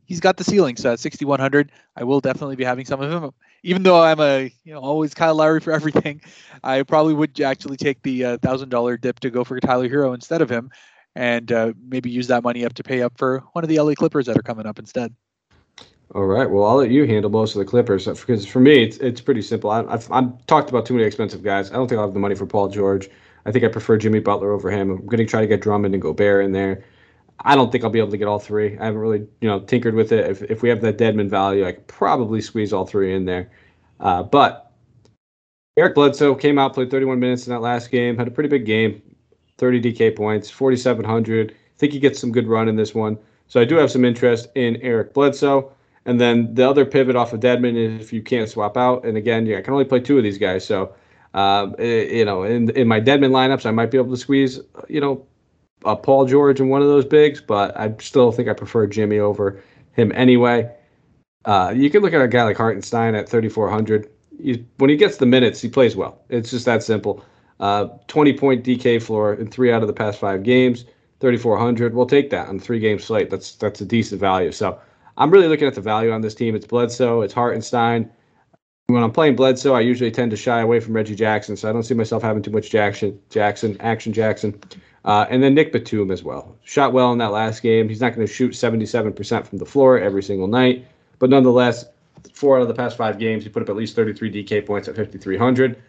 He's 0.06 0.20
got 0.20 0.38
the 0.38 0.44
ceiling. 0.44 0.76
So 0.76 0.92
at 0.92 1.00
6100, 1.00 1.72
I 1.96 2.04
will 2.04 2.20
definitely 2.20 2.56
be 2.56 2.64
having 2.64 2.86
some 2.86 3.02
of 3.02 3.12
him. 3.12 3.32
Even 3.64 3.84
though 3.84 4.02
I'm 4.02 4.20
a 4.20 4.52
you 4.64 4.74
know 4.74 4.80
always 4.80 5.14
Kyle 5.14 5.36
Lowry 5.36 5.60
for 5.60 5.72
everything, 5.80 6.22
I 6.64 6.84
probably 6.84 7.14
would 7.14 7.40
actually 7.42 7.78
take 7.78 8.02
the 8.02 8.26
uh, 8.26 8.38
thousand 8.38 8.70
dollar 8.70 8.98
dip 8.98 9.20
to 9.22 9.30
go 9.30 9.44
for 9.44 9.60
Tyler 9.60 9.90
Herro 9.90 10.14
instead 10.14 10.42
of 10.42 10.50
him, 10.50 10.72
and 11.16 11.52
uh, 11.52 11.74
maybe 11.88 12.10
use 12.10 12.28
that 12.28 12.44
money 12.44 12.66
up 12.66 12.74
to 12.76 12.84
pay 12.84 13.02
up 13.02 13.18
for 13.18 13.44
one 13.54 13.64
of 13.64 13.70
the 13.70 13.80
LA 13.80 13.94
Clippers 13.94 14.26
that 14.28 14.38
are 14.38 14.44
coming 14.44 14.66
up 14.66 14.80
instead. 14.80 15.14
All 16.16 16.26
right. 16.26 16.50
Well, 16.50 16.66
I'll 16.66 16.78
let 16.78 16.90
you 16.90 17.06
handle 17.06 17.30
most 17.30 17.56
of 17.56 17.60
the 17.60 17.66
Clippers 17.66 18.08
because 18.08 18.46
for 18.46 18.60
me, 18.60 18.84
it's 18.84 18.98
it's 18.98 19.22
pretty 19.22 19.44
simple. 19.44 19.70
I, 19.70 19.84
I've, 19.84 20.12
I've 20.12 20.46
talked 20.48 20.70
about 20.70 20.86
too 20.86 20.96
many 20.96 21.06
expensive 21.06 21.44
guys. 21.44 21.70
I 21.70 21.76
don't 21.76 21.88
think 21.88 22.00
I'll 22.00 22.08
have 22.08 22.16
the 22.16 22.20
money 22.20 22.36
for 22.36 22.48
Paul 22.48 22.70
George. 22.70 23.10
I 23.46 23.52
think 23.52 23.64
I 23.64 23.68
prefer 23.68 23.98
Jimmy 23.98 24.20
Butler 24.20 24.52
over 24.52 24.72
him. 24.72 24.90
I'm 24.90 25.06
going 25.06 25.20
to 25.20 25.26
try 25.26 25.42
to 25.42 25.48
get 25.48 25.62
Drummond 25.62 25.94
and 25.94 26.02
Gobert 26.02 26.46
in 26.46 26.52
there. 26.52 26.84
I 27.42 27.56
don't 27.56 27.72
think 27.72 27.84
I'll 27.84 27.90
be 27.90 28.00
able 28.00 28.12
to 28.12 28.18
get 28.18 28.28
all 28.28 28.40
three. 28.40 28.78
I 28.78 28.86
haven't 28.86 29.00
really, 29.00 29.20
you 29.42 29.48
know, 29.48 29.62
tinkered 29.62 29.96
with 29.96 30.12
it. 30.12 30.30
If, 30.30 30.42
if 30.44 30.62
we 30.62 30.70
have 30.70 30.82
that 30.82 30.98
Dedmon 30.98 31.30
value, 31.30 31.66
I 31.66 31.74
could 31.74 31.88
probably 31.88 32.42
squeeze 32.42 32.74
all 32.74 32.86
three 32.86 33.16
in 33.16 33.26
there. 33.26 33.50
Uh, 34.00 34.24
but 34.24 34.74
Eric 35.78 35.96
Bledsoe 35.96 36.36
came 36.36 36.60
out, 36.60 36.74
played 36.74 36.92
31 36.92 37.20
minutes 37.20 37.48
in 37.48 37.54
that 37.54 37.62
last 37.62 37.92
game, 37.92 38.18
had 38.18 38.28
a 38.28 38.32
pretty 38.32 38.50
big 38.50 38.66
game, 38.66 39.02
30 39.58 39.82
DK 39.82 40.16
points, 40.16 40.50
4,700. 40.50 41.52
I 41.52 41.56
think 41.78 41.94
he 41.94 42.00
gets 42.00 42.20
some 42.20 42.32
good 42.32 42.48
run 42.48 42.68
in 42.68 42.76
this 42.76 42.94
one. 42.94 43.18
So 43.48 43.62
I 43.62 43.66
do 43.66 43.76
have 43.76 43.90
some 43.90 44.04
interest 44.04 44.50
in 44.56 44.76
Eric 44.78 45.14
Bledsoe. 45.14 45.72
And 46.06 46.20
then 46.20 46.54
the 46.54 46.68
other 46.68 46.86
pivot 46.86 47.16
off 47.16 47.34
of 47.34 47.40
Dedmon 47.40 47.76
is 47.76 48.02
if 48.02 48.12
you 48.12 48.22
can't 48.22 48.50
swap 48.50 48.78
out. 48.78 49.06
And 49.06 49.18
again, 49.18 49.46
yeah, 49.46 49.60
I 49.60 49.62
can 49.62 49.74
only 49.74 49.86
play 49.86 50.00
two 50.00 50.18
of 50.18 50.24
these 50.24 50.38
guys. 50.38 50.66
So, 50.66 50.94
uh, 51.34 51.68
you 51.78 52.26
know, 52.26 52.44
in 52.44 52.70
in 52.72 52.88
my 52.88 53.00
Dedmon 53.00 53.32
lineups, 53.32 53.66
I 53.66 53.72
might 53.72 53.92
be 53.92 53.98
able 53.98 54.12
to 54.12 54.18
squeeze, 54.18 54.60
you 54.88 55.00
know, 55.00 55.26
uh, 55.86 55.96
Paul 55.96 56.26
George 56.26 56.60
in 56.60 56.70
one 56.70 56.82
of 56.82 56.88
those 56.88 57.06
bigs, 57.06 57.42
but 57.42 57.78
I 57.78 57.94
still 58.00 58.32
think 58.32 58.50
I 58.50 58.54
prefer 58.54 58.88
Jimmy 58.88 59.20
over 59.20 59.62
him 59.94 60.12
anyway. 60.14 60.70
Uh, 61.46 61.74
you 61.76 61.90
can 61.90 62.02
look 62.02 62.14
at 62.14 62.22
a 62.22 62.28
guy 62.28 62.44
like 62.44 62.58
Hartenstein 62.58 63.16
at 63.16 63.30
3,400. 63.30 64.10
when 64.78 64.90
he 64.90 64.96
gets 64.96 65.18
the 65.18 65.26
minutes, 65.26 65.62
he 65.62 65.70
plays 65.70 65.96
well. 65.96 66.22
It's 66.30 66.52
just 66.52 66.66
that 66.66 66.84
simple. 66.84 67.24
Uh, 67.60 67.88
20 68.08 68.34
point 68.34 68.64
DK 68.64 69.02
floor 69.02 69.34
in 69.34 69.50
three 69.50 69.72
out 69.72 69.82
of 69.82 69.88
the 69.88 69.94
past 69.94 70.20
five 70.20 70.44
games, 70.44 70.86
3,400. 71.20 71.94
We'll 71.94 72.06
take 72.06 72.30
that 72.30 72.48
on 72.48 72.60
three 72.60 72.80
game 72.80 73.00
slate. 73.00 73.30
That's 73.30 73.56
that's 73.56 73.82
a 73.82 73.86
decent 73.86 74.22
value. 74.22 74.52
So 74.52 74.80
I'm 75.18 75.30
really 75.30 75.48
looking 75.48 75.68
at 75.68 75.76
the 75.76 75.82
value 75.82 76.12
on 76.12 76.22
this 76.22 76.36
team. 76.36 76.56
It's 76.56 76.66
Bledsoe, 76.66 77.22
it's 77.22 77.34
Hartenstein. 77.34 78.10
When 78.88 79.04
I'm 79.04 79.12
playing 79.12 79.36
Bledsoe, 79.36 79.74
I 79.74 79.82
usually 79.82 80.10
tend 80.10 80.32
to 80.32 80.38
shy 80.38 80.62
away 80.62 80.80
from 80.80 80.94
Reggie 80.94 81.16
Jackson, 81.16 81.56
so 81.56 81.70
I 81.70 81.74
don't 81.74 81.84
see 81.84 81.94
myself 81.94 82.24
having 82.24 82.42
too 82.42 82.50
much 82.50 82.72
Jackson, 82.72 83.20
Jackson, 83.30 83.78
action 83.82 84.14
Jackson. 84.14 84.60
Uh, 85.06 85.26
and 85.30 85.42
then 85.42 85.54
Nick 85.54 85.72
Batum 85.72 86.12
as 86.12 86.24
well. 86.24 86.58
Shot 86.64 86.94
well 86.94 87.12
in 87.12 87.18
that 87.20 87.32
last 87.32 87.62
game. 87.62 87.88
He's 87.88 88.02
not 88.02 88.14
going 88.16 88.26
to 88.26 88.32
shoot 88.32 88.52
77% 88.52 89.48
from 89.48 89.58
the 89.58 89.66
floor 89.66 90.00
every 90.00 90.24
single 90.24 90.48
night, 90.48 90.86
but 91.20 91.30
nonetheless, 91.30 91.86
four 92.34 92.58
out 92.58 92.62
of 92.62 92.68
the 92.68 92.74
past 92.74 92.98
five 92.98 93.18
games, 93.18 93.44
he 93.44 93.50
put 93.50 93.62
up 93.62 93.70
at 93.70 93.76
least 93.76 93.96
33 93.96 94.32
DK 94.32 94.66
points 94.66 94.88
at 94.88 94.96
5,300. 94.96 95.82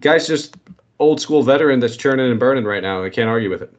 Guy's 0.00 0.26
just 0.26 0.56
old 0.98 1.20
school 1.20 1.42
veteran 1.42 1.80
that's 1.80 1.96
churning 1.96 2.30
and 2.30 2.38
burning 2.38 2.64
right 2.64 2.82
now. 2.82 3.02
I 3.02 3.10
can't 3.10 3.28
argue 3.28 3.50
with 3.50 3.62
it. 3.62 3.74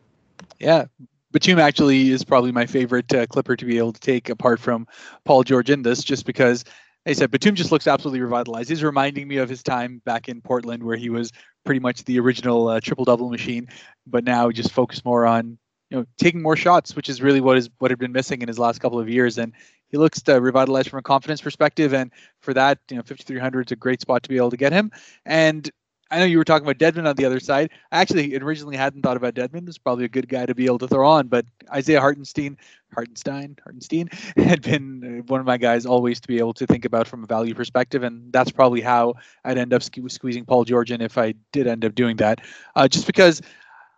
Yeah. 0.59 0.85
Batum 1.31 1.59
actually 1.59 2.09
is 2.09 2.23
probably 2.23 2.51
my 2.51 2.65
favorite 2.65 3.13
uh, 3.13 3.27
Clipper 3.27 3.55
to 3.55 3.65
be 3.65 3.77
able 3.77 3.93
to 3.93 3.99
take 3.99 4.29
apart 4.29 4.59
from 4.59 4.87
Paul 5.25 5.43
George 5.43 5.69
in 5.69 5.83
this, 5.83 6.03
just 6.03 6.25
because 6.25 6.65
I 7.05 7.13
said 7.13 7.31
Batum 7.31 7.55
just 7.55 7.71
looks 7.71 7.87
absolutely 7.87 8.21
revitalized. 8.21 8.69
He's 8.69 8.83
reminding 8.83 9.27
me 9.27 9.37
of 9.37 9.49
his 9.49 9.63
time 9.63 10.01
back 10.05 10.29
in 10.29 10.41
Portland, 10.41 10.83
where 10.83 10.97
he 10.97 11.09
was 11.09 11.31
pretty 11.65 11.79
much 11.79 12.03
the 12.03 12.19
original 12.19 12.67
uh, 12.67 12.79
triple 12.79 13.05
double 13.05 13.29
machine, 13.29 13.67
but 14.05 14.23
now 14.23 14.51
just 14.51 14.71
focus 14.71 15.03
more 15.05 15.25
on 15.25 15.57
you 15.89 15.97
know 15.97 16.05
taking 16.17 16.41
more 16.41 16.55
shots, 16.55 16.95
which 16.95 17.09
is 17.09 17.21
really 17.21 17.41
what 17.41 17.57
is 17.57 17.69
what 17.79 17.91
had 17.91 17.99
been 17.99 18.11
missing 18.11 18.41
in 18.41 18.47
his 18.47 18.59
last 18.59 18.79
couple 18.79 18.99
of 18.99 19.09
years. 19.09 19.37
And 19.37 19.53
he 19.89 19.97
looks 19.97 20.21
to 20.23 20.39
revitalized 20.39 20.89
from 20.89 20.99
a 20.99 21.03
confidence 21.03 21.41
perspective, 21.41 21.93
and 21.93 22.11
for 22.41 22.53
that, 22.53 22.79
you 22.89 22.97
know, 22.97 23.03
5300 23.03 23.67
is 23.67 23.71
a 23.71 23.75
great 23.75 24.01
spot 24.01 24.23
to 24.23 24.29
be 24.29 24.37
able 24.37 24.51
to 24.51 24.57
get 24.57 24.73
him. 24.73 24.91
And 25.25 25.69
I 26.11 26.17
know 26.19 26.25
you 26.25 26.37
were 26.37 26.43
talking 26.43 26.67
about 26.67 26.79
Dedmon 26.79 27.07
on 27.07 27.15
the 27.15 27.25
other 27.25 27.39
side. 27.39 27.69
I 27.91 28.01
actually 28.01 28.35
originally 28.37 28.75
hadn't 28.75 29.03
thought 29.03 29.17
about 29.17 29.35
Dedmon. 29.35 29.67
It's 29.67 29.77
probably 29.77 30.05
a 30.05 30.09
good 30.09 30.27
guy 30.27 30.45
to 30.45 30.55
be 30.55 30.65
able 30.65 30.79
to 30.79 30.87
throw 30.87 31.07
on, 31.07 31.27
but 31.27 31.45
Isaiah 31.71 32.01
Hartenstein, 32.01 32.57
Hartenstein, 32.93 33.55
Hartenstein 33.63 34.09
had 34.37 34.61
been 34.61 35.23
one 35.27 35.39
of 35.39 35.45
my 35.45 35.57
guys 35.57 35.85
always 35.85 36.19
to 36.21 36.27
be 36.27 36.39
able 36.39 36.53
to 36.53 36.65
think 36.65 36.85
about 36.85 37.07
from 37.07 37.23
a 37.23 37.27
value 37.27 37.53
perspective, 37.53 38.03
and 38.03 38.33
that's 38.33 38.51
probably 38.51 38.81
how 38.81 39.13
I'd 39.45 39.57
end 39.57 39.73
up 39.73 39.83
squeezing 39.83 40.45
Paul 40.45 40.63
George 40.63 40.91
in 40.91 41.01
if 41.01 41.17
I 41.17 41.35
did 41.51 41.67
end 41.67 41.85
up 41.85 41.93
doing 41.93 42.17
that. 42.17 42.41
Uh, 42.75 42.87
just 42.87 43.05
because 43.05 43.41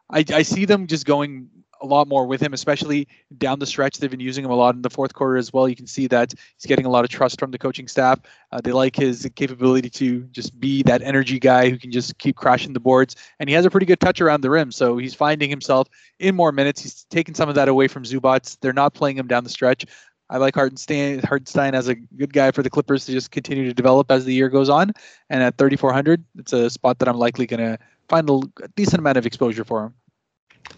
I, 0.10 0.26
I 0.34 0.42
see 0.42 0.66
them 0.66 0.88
just 0.88 1.06
going 1.06 1.50
a 1.82 1.86
lot 1.86 2.08
more 2.08 2.26
with 2.26 2.42
him, 2.42 2.54
especially 2.54 3.08
down 3.38 3.60
the 3.60 3.66
stretch. 3.66 3.98
They've 3.98 4.12
been 4.12 4.20
using 4.20 4.46
him 4.46 4.52
a 4.52 4.56
lot 4.56 4.76
in 4.76 4.82
the 4.82 4.90
fourth 4.90 5.14
quarter 5.14 5.38
as 5.38 5.52
well. 5.52 5.68
You 5.68 5.76
can 5.76 5.88
see 5.88 6.08
that 6.08 6.34
he's 6.58 6.68
getting 6.68 6.86
a 6.86 6.90
lot 6.90 7.04
of 7.04 7.10
trust 7.10 7.40
from 7.40 7.52
the 7.52 7.58
coaching 7.58 7.88
staff. 7.88 8.20
Uh, 8.52 8.62
they 8.62 8.72
like 8.72 8.96
his 8.96 9.30
capability 9.36 9.90
to 9.90 10.22
just 10.32 10.60
be 10.60 10.84
that 10.84 11.02
energy 11.02 11.40
guy 11.40 11.70
who 11.70 11.78
can 11.78 11.92
just 11.92 12.18
keep 12.18 12.36
crashing 12.36 12.74
the 12.74 12.80
boards, 12.80 13.16
and 13.40 13.50
he 13.50 13.56
has 13.56 13.66
a 13.66 13.70
pretty 13.70 13.86
good 13.86 14.00
touch 14.00 14.22
around 14.22 14.42
the 14.42 14.50
rim. 14.50 14.72
So 14.72 14.98
he's 14.98 15.14
finding 15.14 15.50
himself 15.50 15.88
in 16.20 16.36
more 16.36 16.52
minutes. 16.52 16.82
He's 16.82 17.06
taking 17.10 17.36
some 17.36 17.50
of 17.50 17.56
that 17.56 17.68
away 17.68 17.88
from 17.88 18.04
Zubac. 18.04 18.58
They're 18.62 18.74
not 18.74 18.94
playing 18.94 19.18
him 19.18 19.28
down 19.28 19.44
the 19.44 19.50
stretch. 19.50 19.86
I 20.32 20.38
like 20.38 20.56
Hartenstein, 20.56 21.20
Hartenstein 21.20 21.76
as 21.76 21.90
a 21.90 21.96
good 21.96 22.32
guy 22.32 22.52
for 22.52 22.64
the 22.64 22.70
Clippers 22.70 23.06
to 23.06 23.12
just 23.12 23.32
continue 23.32 23.66
to 23.66 23.74
develop 23.74 24.10
as 24.10 24.24
the 24.24 24.34
year 24.34 24.48
goes 24.48 24.70
on. 24.70 24.94
And 25.30 25.44
at 25.44 25.58
3,400, 25.58 26.24
it's 26.38 26.54
a 26.54 26.70
spot 26.70 27.00
that 27.00 27.10
I'm 27.10 27.18
likely 27.18 27.46
going 27.46 27.60
to 27.60 27.78
find 28.08 28.30
a 28.30 28.68
decent 28.78 29.00
amount 29.00 29.18
of 29.18 29.26
exposure 29.26 29.66
for 29.66 29.86
him. 29.86 29.94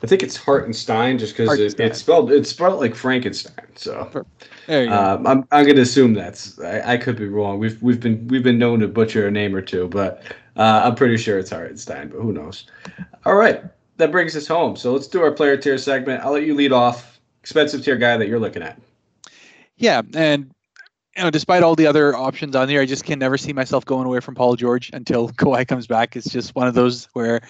I 0.04 0.08
think 0.08 0.22
it's 0.22 0.36
Hartenstein 0.36 1.17
just 1.17 1.38
because 1.38 1.60
it, 1.60 1.80
it's 1.80 2.00
spelled 2.00 2.32
it's 2.32 2.50
spelled 2.50 2.80
like 2.80 2.93
Frankenstein. 2.93 3.67
So 3.76 4.26
um, 4.67 5.26
I'm 5.26 5.48
I'm 5.52 5.65
gonna 5.65 5.82
assume 5.82 6.13
that's 6.13 6.60
I, 6.60 6.93
I, 6.93 6.98
could 6.98 7.15
be 7.15 7.28
wrong. 7.28 7.58
We've 7.58 7.82
we've 7.82 8.00
been 8.02 8.28
we've 8.28 8.43
been 8.43 8.58
known 8.58 8.82
to 8.82 8.88
butcher 8.88 9.28
a 9.28 9.32
name 9.32 9.56
or 9.56 9.62
two, 9.62 9.88
but 9.88 10.24
Uh, 10.56 10.82
I'm 10.86 10.96
pretty 10.96 11.17
sure 11.17 11.39
it's 11.39 11.50
Hartenstein, 11.50 12.10
but 12.10 12.19
who 12.19 12.32
knows? 12.32 12.65
All 13.26 13.36
right, 13.36 13.63
that 13.98 14.12
brings 14.12 14.36
us 14.36 14.48
home. 14.48 14.76
So 14.76 14.93
let's 14.93 15.08
do 15.08 15.22
our 15.22 15.32
player 15.32 15.58
tier 15.58 15.78
segment. 15.78 16.24
I'll 16.24 16.34
let 16.34 16.43
you 16.43 16.54
lead 16.54 16.72
off. 16.72 17.19
Expensive 17.41 17.84
tier 17.84 17.98
guy 17.98 18.17
that 18.17 18.28
you're 18.28 18.39
looking 18.39 18.62
at. 18.62 18.80
Yeah, 19.78 20.02
and 20.13 20.54
you 21.17 21.24
know, 21.24 21.30
despite 21.30 21.63
all 21.63 21.76
the 21.76 21.88
other 21.88 22.15
options 22.15 22.56
on 22.56 22.69
here, 22.69 22.82
I 22.82 22.86
just 22.86 23.04
can 23.04 23.19
never 23.19 23.38
see 23.38 23.52
myself 23.52 23.84
going 23.86 24.06
away 24.06 24.19
from 24.19 24.36
Paul 24.36 24.56
George 24.56 24.91
until 24.93 25.30
Kawhi 25.39 25.67
comes 25.67 25.88
back. 25.88 26.15
It's 26.15 26.30
just 26.30 26.56
one 26.56 26.67
of 26.67 26.74
those 26.74 27.06
where 27.13 27.41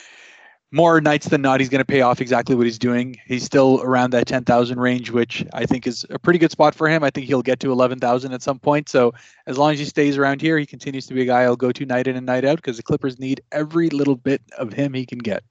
more 0.74 1.00
nights 1.00 1.28
than 1.28 1.44
not, 1.44 1.60
he's 1.60 1.70
going 1.70 1.80
to 1.80 1.86
pay 1.86 2.02
off 2.02 2.20
exactly 2.20 2.56
what 2.56 2.66
he's 2.66 2.80
doing. 2.80 3.16
He's 3.28 3.44
still 3.44 3.80
around 3.84 4.10
that 4.12 4.26
10,000 4.26 4.80
range, 4.80 5.12
which 5.12 5.46
I 5.54 5.68
think 5.68 5.86
is 5.86 6.04
a 6.10 6.18
pretty 6.18 6.40
good 6.40 6.50
spot 6.50 6.74
for 6.74 6.90
him. 6.90 7.04
I 7.04 7.12
think 7.12 7.28
he'll 7.28 7.44
get 7.44 7.60
to 7.60 7.72
11,000 7.72 8.34
at 8.34 8.42
some 8.42 8.58
point. 8.58 8.90
So 8.90 9.14
as 9.46 9.60
long 9.60 9.72
as 9.74 9.80
he 9.80 9.86
stays 9.86 10.18
around 10.18 10.42
here, 10.42 10.58
he 10.58 10.66
continues 10.66 11.06
to 11.08 11.14
be 11.14 11.22
a 11.22 11.26
guy 11.26 11.44
I'll 11.44 11.56
go 11.56 11.72
to 11.72 11.86
night 11.86 12.08
in 12.08 12.16
and 12.16 12.26
night 12.26 12.44
out 12.44 12.56
because 12.56 12.78
the 12.78 12.84
Clippers 12.84 13.20
need 13.20 13.40
every 13.52 13.92
little 13.92 14.16
bit 14.16 14.42
of 14.58 14.74
him 14.74 14.96
he 14.96 15.06
can 15.06 15.20
get. 15.20 15.44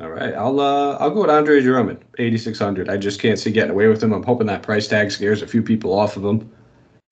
All 0.00 0.08
right, 0.08 0.32
I'll 0.32 0.58
uh, 0.58 0.96
I'll 0.96 1.10
go 1.10 1.20
with 1.20 1.30
Andre 1.30 1.60
Drummond, 1.60 2.02
8600. 2.18 2.88
I 2.88 2.96
just 2.96 3.20
can't 3.20 3.38
see 3.38 3.52
getting 3.52 3.72
away 3.72 3.88
with 3.88 4.02
him. 4.02 4.14
I'm 4.14 4.22
hoping 4.22 4.46
that 4.46 4.62
price 4.62 4.88
tag 4.88 5.10
scares 5.10 5.42
a 5.42 5.46
few 5.46 5.62
people 5.62 5.92
off 5.92 6.16
of 6.16 6.24
him, 6.24 6.50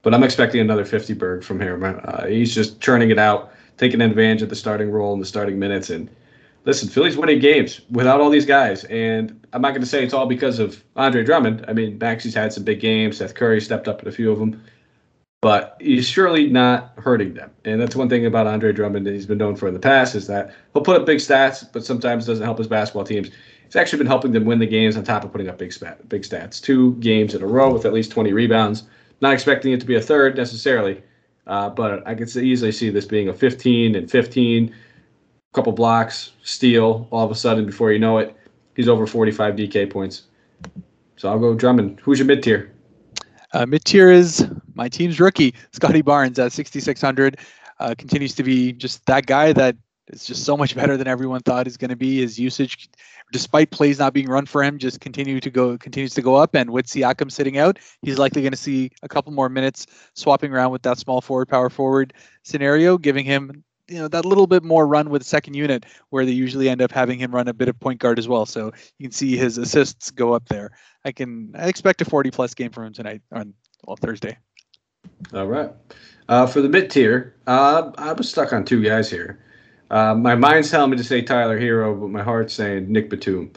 but 0.00 0.14
I'm 0.14 0.22
expecting 0.22 0.62
another 0.62 0.86
50 0.86 1.12
berg 1.12 1.44
from 1.44 1.60
him. 1.60 1.84
Uh, 1.84 2.26
he's 2.26 2.54
just 2.54 2.80
churning 2.80 3.10
it 3.10 3.18
out, 3.18 3.52
taking 3.76 4.00
advantage 4.00 4.40
of 4.40 4.48
the 4.48 4.56
starting 4.56 4.90
role 4.90 5.12
and 5.12 5.20
the 5.20 5.26
starting 5.26 5.58
minutes, 5.58 5.90
and 5.90 6.08
listen, 6.64 6.88
Philly's 6.88 7.16
winning 7.16 7.38
games 7.38 7.80
without 7.90 8.20
all 8.20 8.30
these 8.30 8.46
guys, 8.46 8.84
and 8.84 9.46
I'm 9.52 9.62
not 9.62 9.70
going 9.70 9.80
to 9.80 9.86
say 9.86 10.04
it's 10.04 10.14
all 10.14 10.26
because 10.26 10.58
of 10.58 10.82
Andre 10.96 11.24
Drummond. 11.24 11.64
I 11.68 11.72
mean, 11.72 11.98
Maxey's 11.98 12.34
had 12.34 12.52
some 12.52 12.64
big 12.64 12.80
games. 12.80 13.18
Seth 13.18 13.34
Curry 13.34 13.60
stepped 13.60 13.88
up 13.88 14.02
in 14.02 14.08
a 14.08 14.12
few 14.12 14.30
of 14.30 14.38
them, 14.38 14.62
but 15.40 15.76
he's 15.80 16.08
surely 16.08 16.48
not 16.48 16.92
hurting 16.98 17.34
them. 17.34 17.50
And 17.64 17.80
that's 17.80 17.96
one 17.96 18.08
thing 18.08 18.26
about 18.26 18.46
Andre 18.46 18.72
Drummond 18.72 19.06
that 19.06 19.14
he's 19.14 19.26
been 19.26 19.38
known 19.38 19.56
for 19.56 19.68
in 19.68 19.74
the 19.74 19.80
past 19.80 20.14
is 20.14 20.26
that 20.26 20.54
he'll 20.72 20.82
put 20.82 20.96
up 20.96 21.06
big 21.06 21.18
stats, 21.18 21.64
but 21.72 21.84
sometimes 21.84 22.26
doesn't 22.26 22.44
help 22.44 22.58
his 22.58 22.68
basketball 22.68 23.04
teams. 23.04 23.30
He's 23.64 23.76
actually 23.76 23.98
been 23.98 24.06
helping 24.08 24.32
them 24.32 24.44
win 24.44 24.58
the 24.58 24.66
games 24.66 24.96
on 24.96 25.04
top 25.04 25.24
of 25.24 25.32
putting 25.32 25.48
up 25.48 25.58
big 25.58 25.72
big 26.08 26.22
stats. 26.22 26.60
Two 26.60 26.94
games 26.96 27.34
in 27.34 27.42
a 27.42 27.46
row 27.46 27.72
with 27.72 27.86
at 27.86 27.92
least 27.92 28.10
20 28.10 28.32
rebounds. 28.32 28.84
Not 29.20 29.32
expecting 29.32 29.72
it 29.72 29.80
to 29.80 29.86
be 29.86 29.96
a 29.96 30.00
third 30.00 30.36
necessarily, 30.36 31.02
uh, 31.46 31.70
but 31.70 32.06
I 32.06 32.14
could 32.14 32.34
easily 32.36 32.72
see 32.72 32.90
this 32.90 33.04
being 33.04 33.28
a 33.28 33.34
15 33.34 33.94
and 33.94 34.10
15 34.10 34.74
couple 35.52 35.72
blocks, 35.72 36.32
steal. 36.42 37.08
All 37.10 37.24
of 37.24 37.30
a 37.30 37.34
sudden, 37.34 37.66
before 37.66 37.92
you 37.92 37.98
know 37.98 38.18
it, 38.18 38.36
he's 38.74 38.88
over 38.88 39.06
45 39.06 39.56
DK 39.56 39.90
points. 39.90 40.24
So 41.16 41.28
I'll 41.28 41.38
go 41.38 41.54
Drummond. 41.54 42.00
Who's 42.00 42.18
your 42.18 42.26
mid 42.26 42.42
tier? 42.42 42.72
Uh, 43.52 43.66
mid 43.66 43.84
tier 43.84 44.10
is 44.10 44.46
my 44.74 44.88
team's 44.88 45.18
rookie, 45.20 45.54
Scotty 45.72 46.02
Barnes 46.02 46.38
at 46.38 46.52
6,600. 46.52 47.38
Uh, 47.80 47.94
continues 47.96 48.34
to 48.34 48.42
be 48.42 48.72
just 48.72 49.04
that 49.06 49.26
guy 49.26 49.52
that 49.52 49.76
is 50.08 50.24
just 50.24 50.44
so 50.44 50.56
much 50.56 50.74
better 50.74 50.96
than 50.96 51.06
everyone 51.06 51.40
thought 51.40 51.66
is 51.66 51.76
going 51.76 51.90
to 51.90 51.96
be. 51.96 52.20
His 52.20 52.38
usage, 52.38 52.88
despite 53.32 53.70
plays 53.70 53.98
not 53.98 54.12
being 54.12 54.28
run 54.28 54.46
for 54.46 54.62
him, 54.62 54.78
just 54.78 55.00
continue 55.00 55.40
to 55.40 55.50
go 55.50 55.78
continues 55.78 56.14
to 56.14 56.22
go 56.22 56.36
up. 56.36 56.54
And 56.54 56.70
with 56.70 56.86
Siakam 56.86 57.30
sitting 57.30 57.58
out, 57.58 57.78
he's 58.02 58.18
likely 58.18 58.42
going 58.42 58.52
to 58.52 58.58
see 58.58 58.90
a 59.02 59.08
couple 59.08 59.32
more 59.32 59.48
minutes 59.48 59.86
swapping 60.14 60.52
around 60.52 60.72
with 60.72 60.82
that 60.82 60.98
small 60.98 61.20
forward, 61.20 61.48
power 61.48 61.70
forward 61.70 62.12
scenario, 62.42 62.98
giving 62.98 63.24
him 63.24 63.64
you 63.90 63.98
know 63.98 64.08
that 64.08 64.24
little 64.24 64.46
bit 64.46 64.62
more 64.62 64.86
run 64.86 65.10
with 65.10 65.24
second 65.24 65.54
unit 65.54 65.84
where 66.10 66.24
they 66.24 66.32
usually 66.32 66.68
end 66.68 66.80
up 66.80 66.92
having 66.92 67.18
him 67.18 67.34
run 67.34 67.48
a 67.48 67.54
bit 67.54 67.68
of 67.68 67.78
point 67.80 68.00
guard 68.00 68.18
as 68.18 68.28
well. 68.28 68.46
So 68.46 68.72
you 68.98 69.08
can 69.08 69.12
see 69.12 69.36
his 69.36 69.58
assists 69.58 70.10
go 70.10 70.32
up 70.32 70.48
there. 70.48 70.70
I 71.04 71.12
can 71.12 71.52
I 71.58 71.68
expect 71.68 72.00
a 72.00 72.04
40 72.04 72.30
plus 72.30 72.54
game 72.54 72.70
from 72.70 72.84
him 72.84 72.92
tonight 72.92 73.22
on 73.32 73.52
well 73.84 73.96
Thursday. 73.96 74.38
All 75.34 75.46
right. 75.46 75.70
Uh, 76.28 76.46
for 76.46 76.62
the 76.62 76.68
mid 76.68 76.90
tier, 76.90 77.34
uh, 77.46 77.90
I 77.98 78.12
was 78.12 78.28
stuck 78.28 78.52
on 78.52 78.64
two 78.64 78.82
guys 78.82 79.10
here. 79.10 79.40
Uh, 79.90 80.14
my 80.14 80.36
mind's 80.36 80.70
telling 80.70 80.90
me 80.90 80.96
to 80.96 81.04
say 81.04 81.20
Tyler 81.20 81.58
Herro, 81.58 82.00
but 82.00 82.10
my 82.10 82.22
heart's 82.22 82.54
saying 82.54 82.90
Nick 82.90 83.10
Batum. 83.10 83.50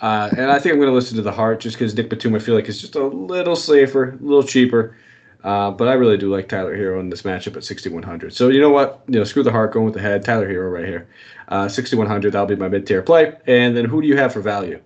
Uh, 0.00 0.28
and 0.36 0.50
I 0.50 0.58
think 0.58 0.72
I'm 0.72 0.78
going 0.78 0.90
to 0.90 0.94
listen 0.94 1.16
to 1.16 1.22
the 1.22 1.32
heart 1.32 1.60
just 1.60 1.76
because 1.76 1.94
Nick 1.94 2.10
Batum 2.10 2.34
I 2.34 2.40
feel 2.40 2.54
like 2.54 2.68
is 2.68 2.80
just 2.80 2.96
a 2.96 3.06
little 3.06 3.54
safer, 3.54 4.10
a 4.10 4.16
little 4.16 4.42
cheaper. 4.42 4.96
Uh, 5.44 5.70
but 5.70 5.88
I 5.88 5.94
really 5.94 6.16
do 6.16 6.30
like 6.32 6.48
Tyler 6.48 6.76
Herro 6.76 7.00
in 7.00 7.10
this 7.10 7.22
matchup 7.22 7.56
at 7.56 7.64
6,100. 7.64 8.32
So 8.32 8.48
you 8.48 8.60
know 8.60 8.70
what? 8.70 9.02
You 9.06 9.18
know, 9.18 9.24
screw 9.24 9.42
the 9.42 9.52
heart, 9.52 9.72
going 9.72 9.86
with 9.86 9.94
the 9.94 10.00
head. 10.00 10.24
Tyler 10.24 10.48
Herro 10.48 10.72
right 10.72 10.86
here, 10.86 11.08
uh, 11.48 11.68
6,100. 11.68 12.32
That'll 12.32 12.46
be 12.46 12.56
my 12.56 12.68
mid-tier 12.68 13.02
play. 13.02 13.36
And 13.46 13.76
then 13.76 13.84
who 13.84 14.02
do 14.02 14.08
you 14.08 14.16
have 14.16 14.32
for 14.32 14.40
value? 14.40 14.80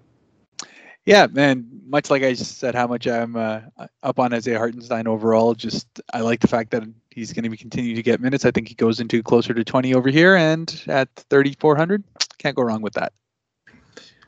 Yeah, 1.07 1.27
man. 1.27 1.67
Much 1.87 2.11
like 2.11 2.23
I 2.23 2.35
said, 2.35 2.75
how 2.75 2.87
much 2.87 3.07
I'm 3.09 3.35
uh, 3.35 3.61
up 4.03 4.21
on 4.21 4.33
Isaiah 4.33 4.59
Hartenstein 4.59 5.09
overall. 5.09 5.55
Just 5.55 6.01
I 6.13 6.21
like 6.21 6.41
the 6.41 6.47
fact 6.47 6.71
that 6.71 6.85
he's 7.11 7.33
going 7.33 7.43
to 7.43 7.51
be 7.51 7.57
continue 7.57 7.97
to 7.97 8.03
get 8.03 8.21
minutes. 8.21 8.45
I 8.45 8.51
think 8.51 8.69
he 8.69 8.75
goes 8.75 9.01
into 9.01 9.23
closer 9.23 9.53
to 9.53 9.65
20 9.65 9.95
over 9.95 10.09
here, 10.09 10.37
and 10.37 10.83
at 10.87 11.09
3,400, 11.31 12.05
can't 12.39 12.55
go 12.55 12.63
wrong 12.63 12.81
with 12.81 12.93
that. 12.93 13.13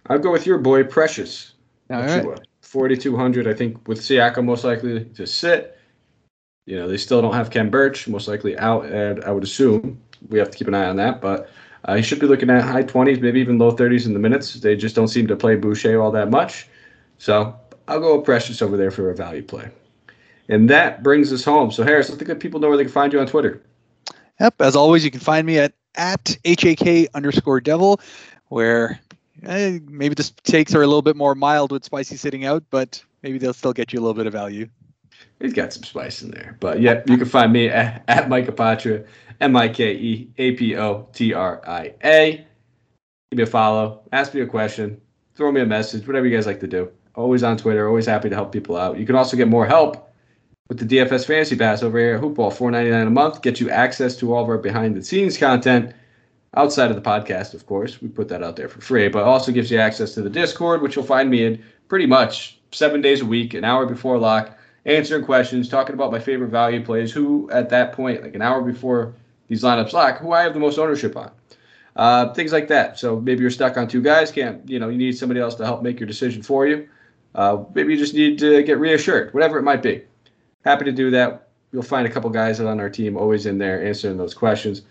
I'll 0.09 0.19
go 0.19 0.33
with 0.33 0.47
your 0.47 0.59
boy 0.59 0.85
Precious. 0.85 1.53
All 1.91 2.01
right. 2.01 2.25
4,200. 2.63 3.47
I 3.47 3.55
think 3.55 3.87
with 3.87 4.01
Siakam 4.01 4.45
most 4.45 4.65
likely 4.65 5.05
to 5.05 5.27
sit. 5.27 5.79
You 6.66 6.77
know, 6.77 6.88
they 6.88 6.96
still 6.96 7.20
don't 7.20 7.35
have 7.35 7.51
Khem 7.51 7.70
Birch, 7.70 8.07
most 8.07 8.29
likely 8.29 8.57
out, 8.57 8.87
and 8.87 9.22
I 9.25 9.33
would 9.33 9.42
assume 9.42 10.01
we 10.29 10.38
have 10.38 10.51
to 10.51 10.57
keep 10.57 10.68
an 10.68 10.75
eye 10.75 10.88
on 10.88 10.96
that. 10.96 11.20
But 11.20 11.51
uh, 11.85 11.96
he 11.96 12.03
should 12.03 12.20
be 12.20 12.27
looking 12.27 12.51
at 12.51 12.62
high 12.62 12.85
20s, 12.85 13.20
maybe 13.20 13.40
even 13.40 13.59
low 13.59 13.75
30s 13.75 14.07
in 14.07 14.12
the 14.12 14.20
minutes. 14.20 14.55
They 14.55 14.77
just 14.77 14.94
don't 14.94 15.09
seem 15.09 15.27
to 15.27 15.37
play 15.37 15.57
Boucher 15.57 16.01
all 16.01 16.12
that 16.12 16.31
much. 16.31 16.68
So 17.18 17.57
I'll 17.88 18.01
go 18.01 18.16
with 18.16 18.25
Precious 18.25 18.62
over 18.62 18.77
there 18.77 18.90
for 18.90 19.11
a 19.11 19.14
value 19.14 19.42
play. 19.42 19.70
And 20.48 20.70
that 20.70 21.03
brings 21.03 21.33
us 21.33 21.44
home. 21.44 21.70
So, 21.70 21.83
Harris, 21.83 22.11
let 22.11 22.18
the 22.18 22.25
good 22.25 22.40
people 22.40 22.61
know 22.61 22.68
where 22.68 22.77
they 22.77 22.85
can 22.85 22.92
find 22.92 23.12
you 23.12 23.20
on 23.20 23.27
Twitter. 23.27 23.62
Yep. 24.40 24.61
As 24.61 24.77
always, 24.77 25.05
you 25.05 25.11
can 25.11 25.20
find 25.20 25.46
me 25.46 25.59
at, 25.59 25.72
at 25.94 26.37
HAK 26.44 27.09
underscore 27.14 27.61
devil, 27.61 28.01
where 28.48 29.01
eh, 29.44 29.79
maybe 29.88 30.14
the 30.14 30.31
takes 30.42 30.75
are 30.75 30.83
a 30.83 30.87
little 30.87 31.03
bit 31.03 31.16
more 31.16 31.35
mild 31.35 31.72
with 31.72 31.85
spicy 31.85 32.16
sitting 32.16 32.44
out, 32.44 32.64
but 32.70 33.03
maybe 33.22 33.38
they'll 33.38 33.53
still 33.53 33.72
get 33.72 33.92
you 33.92 33.98
a 33.98 34.03
little 34.03 34.14
bit 34.14 34.27
of 34.27 34.33
value. 34.33 34.68
He's 35.42 35.52
got 35.52 35.72
some 35.72 35.83
spice 35.83 36.22
in 36.22 36.31
there. 36.31 36.57
But 36.61 36.81
yeah, 36.81 37.02
you 37.07 37.18
can 37.18 37.26
find 37.26 37.52
me 37.52 37.68
at, 37.68 38.05
at 38.07 38.28
Mike 38.28 38.46
Apotria, 38.46 39.05
M 39.40 39.57
I 39.57 39.68
K 39.68 39.92
E 39.92 40.31
A 40.38 40.52
P 40.52 40.76
O 40.76 41.09
T 41.12 41.35
R 41.35 41.61
I 41.66 41.94
A. 42.05 42.46
Give 43.31 43.37
me 43.37 43.42
a 43.42 43.46
follow, 43.46 44.02
ask 44.12 44.33
me 44.35 44.42
a 44.42 44.46
question, 44.46 45.00
throw 45.35 45.50
me 45.50 45.61
a 45.61 45.66
message, 45.66 46.07
whatever 46.07 46.26
you 46.26 46.37
guys 46.37 46.46
like 46.46 46.61
to 46.61 46.68
do. 46.68 46.90
Always 47.16 47.42
on 47.42 47.57
Twitter, 47.57 47.88
always 47.88 48.07
happy 48.07 48.28
to 48.28 48.35
help 48.37 48.52
people 48.52 48.76
out. 48.76 48.98
You 48.98 49.05
can 49.05 49.16
also 49.16 49.37
get 49.37 49.48
more 49.48 49.66
help 49.66 50.14
with 50.68 50.78
the 50.78 50.96
DFS 50.96 51.26
Fantasy 51.26 51.57
Pass 51.57 51.83
over 51.83 51.98
here 51.98 52.14
at 52.14 52.22
Hoopball, 52.22 52.52
four 52.52 52.70
ninety 52.70 52.90
nine 52.90 53.09
a 53.09 53.11
month. 53.11 53.42
Get 53.42 53.59
you 53.59 53.68
access 53.68 54.14
to 54.18 54.33
all 54.33 54.44
of 54.44 54.48
our 54.48 54.59
behind 54.59 54.94
the 54.94 55.02
scenes 55.02 55.37
content 55.37 55.92
outside 56.55 56.90
of 56.90 56.96
the 56.96 57.02
podcast, 57.02 57.52
of 57.52 57.66
course. 57.66 58.00
We 58.00 58.07
put 58.07 58.28
that 58.28 58.44
out 58.44 58.55
there 58.55 58.68
for 58.68 58.81
free, 58.81 59.09
but 59.09 59.24
also 59.24 59.50
gives 59.50 59.72
you 59.72 59.78
access 59.78 60.14
to 60.14 60.22
the 60.22 60.31
Discord, 60.31 60.83
which 60.83 60.94
you'll 60.94 61.05
find 61.05 61.28
me 61.28 61.44
in 61.44 61.64
pretty 61.88 62.07
much 62.07 62.61
seven 62.70 63.00
days 63.00 63.22
a 63.22 63.26
week, 63.26 63.55
an 63.55 63.64
hour 63.64 63.87
before 63.87 64.18
lock 64.18 64.57
answering 64.85 65.25
questions, 65.25 65.68
talking 65.68 65.95
about 65.95 66.11
my 66.11 66.18
favorite 66.18 66.49
value 66.49 66.85
plays, 66.85 67.12
who 67.12 67.51
at 67.51 67.68
that 67.71 67.92
point, 67.92 68.23
like 68.23 68.35
an 68.35 68.42
hour 68.42 68.62
before 68.62 69.14
these 69.49 69.62
lineups 69.62 69.92
lock, 69.92 70.18
who 70.18 70.33
I 70.33 70.42
have 70.42 70.55
the 70.55 70.61
most 70.61 70.79
ownership 70.79 71.16
on. 71.16 71.31
Uh, 71.95 72.33
things 72.33 72.53
like 72.53 72.68
that. 72.68 72.99
So 72.99 73.21
maybe 73.21 73.42
you're 73.42 73.51
stuck 73.51 73.77
on 73.77 73.87
two 73.87 74.01
guys, 74.01 74.31
can't, 74.33 74.66
you 74.68 74.79
know, 74.79 74.88
you 74.88 74.97
need 74.97 75.16
somebody 75.16 75.40
else 75.40 75.55
to 75.57 75.64
help 75.64 75.83
make 75.83 76.01
your 76.01 76.07
decision 76.07 76.42
for 76.42 76.66
you. 76.66 76.88
Uh, 77.35 77.64
maybe 77.75 77.92
you 77.92 77.99
just 77.99 78.14
need 78.14 78.38
to 78.38 78.62
get 78.62 78.79
reassured, 78.79 79.33
whatever 79.35 79.59
it 79.59 79.62
might 79.62 79.83
be. 79.83 80.03
Happy 80.64 80.85
to 80.85 80.92
do 80.92 81.11
that. 81.11 81.49
You'll 81.71 81.83
find 81.83 82.07
a 82.07 82.11
couple 82.11 82.31
guys 82.31 82.61
on 82.61 82.81
our 82.81 82.90
team 82.90 83.16
always 83.16 83.47
in 83.47 83.59
there 83.59 83.85
answering 83.85 84.16
those 84.16 84.35
questions. 84.35 84.83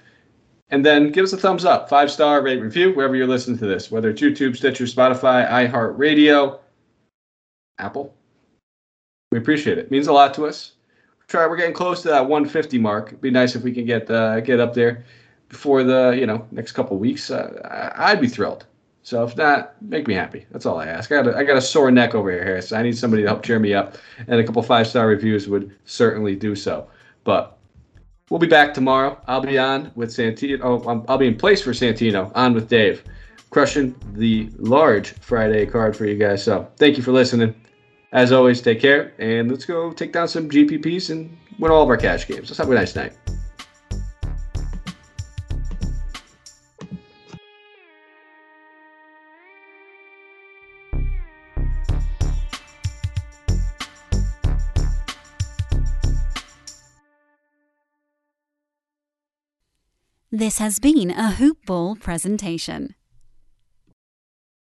And 0.69 0.85
then 0.85 1.11
give 1.11 1.23
us 1.23 1.33
a 1.33 1.37
thumbs 1.37 1.65
up, 1.65 1.89
five 1.89 2.09
star 2.09 2.41
rate 2.41 2.61
review, 2.61 2.93
wherever 2.93 3.15
you're 3.15 3.27
listening 3.27 3.57
to 3.59 3.67
this, 3.67 3.91
whether 3.91 4.09
it's 4.09 4.21
YouTube, 4.21 4.55
Stitcher, 4.55 4.85
Spotify, 4.85 5.47
iHeartRadio, 5.49 6.59
Apple, 7.77 8.15
we 9.31 9.37
appreciate 9.37 9.77
it. 9.77 9.85
it. 9.85 9.91
Means 9.91 10.07
a 10.07 10.13
lot 10.13 10.33
to 10.35 10.45
us. 10.45 10.73
Try. 11.27 11.47
We're 11.47 11.57
getting 11.57 11.73
close 11.73 12.01
to 12.03 12.09
that 12.09 12.27
150 12.27 12.77
mark. 12.77 13.07
It'd 13.07 13.21
be 13.21 13.31
nice 13.31 13.55
if 13.55 13.63
we 13.63 13.71
can 13.71 13.85
get 13.85 14.09
uh, 14.11 14.41
get 14.41 14.59
up 14.59 14.73
there 14.73 15.05
before 15.49 15.83
the 15.83 16.15
you 16.17 16.25
know 16.25 16.45
next 16.51 16.73
couple 16.73 16.97
weeks. 16.97 17.31
Uh, 17.31 17.91
I'd 17.95 18.21
be 18.21 18.27
thrilled. 18.27 18.65
So 19.03 19.23
if 19.23 19.35
not, 19.35 19.81
make 19.81 20.07
me 20.07 20.13
happy. 20.13 20.45
That's 20.51 20.65
all 20.65 20.79
I 20.79 20.85
ask. 20.85 21.11
I 21.11 21.23
got 21.23 21.27
a, 21.27 21.37
I 21.37 21.43
got 21.43 21.57
a 21.57 21.61
sore 21.61 21.89
neck 21.89 22.13
over 22.13 22.29
here, 22.29 22.43
Harris. 22.43 22.71
I 22.71 22.83
need 22.83 22.95
somebody 22.95 23.23
to 23.23 23.29
help 23.29 23.41
cheer 23.41 23.57
me 23.57 23.73
up, 23.73 23.97
and 24.27 24.39
a 24.39 24.43
couple 24.43 24.61
five 24.61 24.87
star 24.87 25.07
reviews 25.07 25.47
would 25.47 25.75
certainly 25.85 26.35
do 26.35 26.55
so. 26.55 26.87
But 27.23 27.57
we'll 28.29 28.39
be 28.39 28.47
back 28.47 28.73
tomorrow. 28.73 29.19
I'll 29.27 29.41
be 29.41 29.57
on 29.57 29.91
with 29.95 30.09
Santino. 30.09 30.59
Oh, 30.61 31.05
I'll 31.07 31.17
be 31.17 31.27
in 31.27 31.37
place 31.37 31.61
for 31.61 31.71
Santino. 31.71 32.31
On 32.35 32.53
with 32.53 32.67
Dave, 32.67 33.03
crushing 33.49 33.95
the 34.13 34.49
large 34.57 35.13
Friday 35.13 35.65
card 35.65 35.95
for 35.95 36.05
you 36.05 36.17
guys. 36.17 36.43
So 36.43 36.67
thank 36.77 36.97
you 36.97 37.03
for 37.03 37.11
listening. 37.11 37.55
As 38.13 38.33
always, 38.33 38.59
take 38.59 38.81
care, 38.81 39.13
and 39.19 39.49
let's 39.49 39.63
go 39.63 39.93
take 39.93 40.11
down 40.11 40.27
some 40.27 40.49
GPPs 40.49 41.11
and 41.11 41.37
win 41.59 41.71
all 41.71 41.83
of 41.83 41.89
our 41.89 41.95
cash 41.95 42.27
games. 42.27 42.49
Let's 42.49 42.57
have 42.57 42.69
a 42.69 42.73
nice 42.73 42.93
night. 42.93 43.13
This 60.33 60.59
has 60.59 60.79
been 60.79 61.11
a 61.11 61.31
Hoop 61.31 61.65
Ball 61.65 61.95
presentation. 61.95 62.95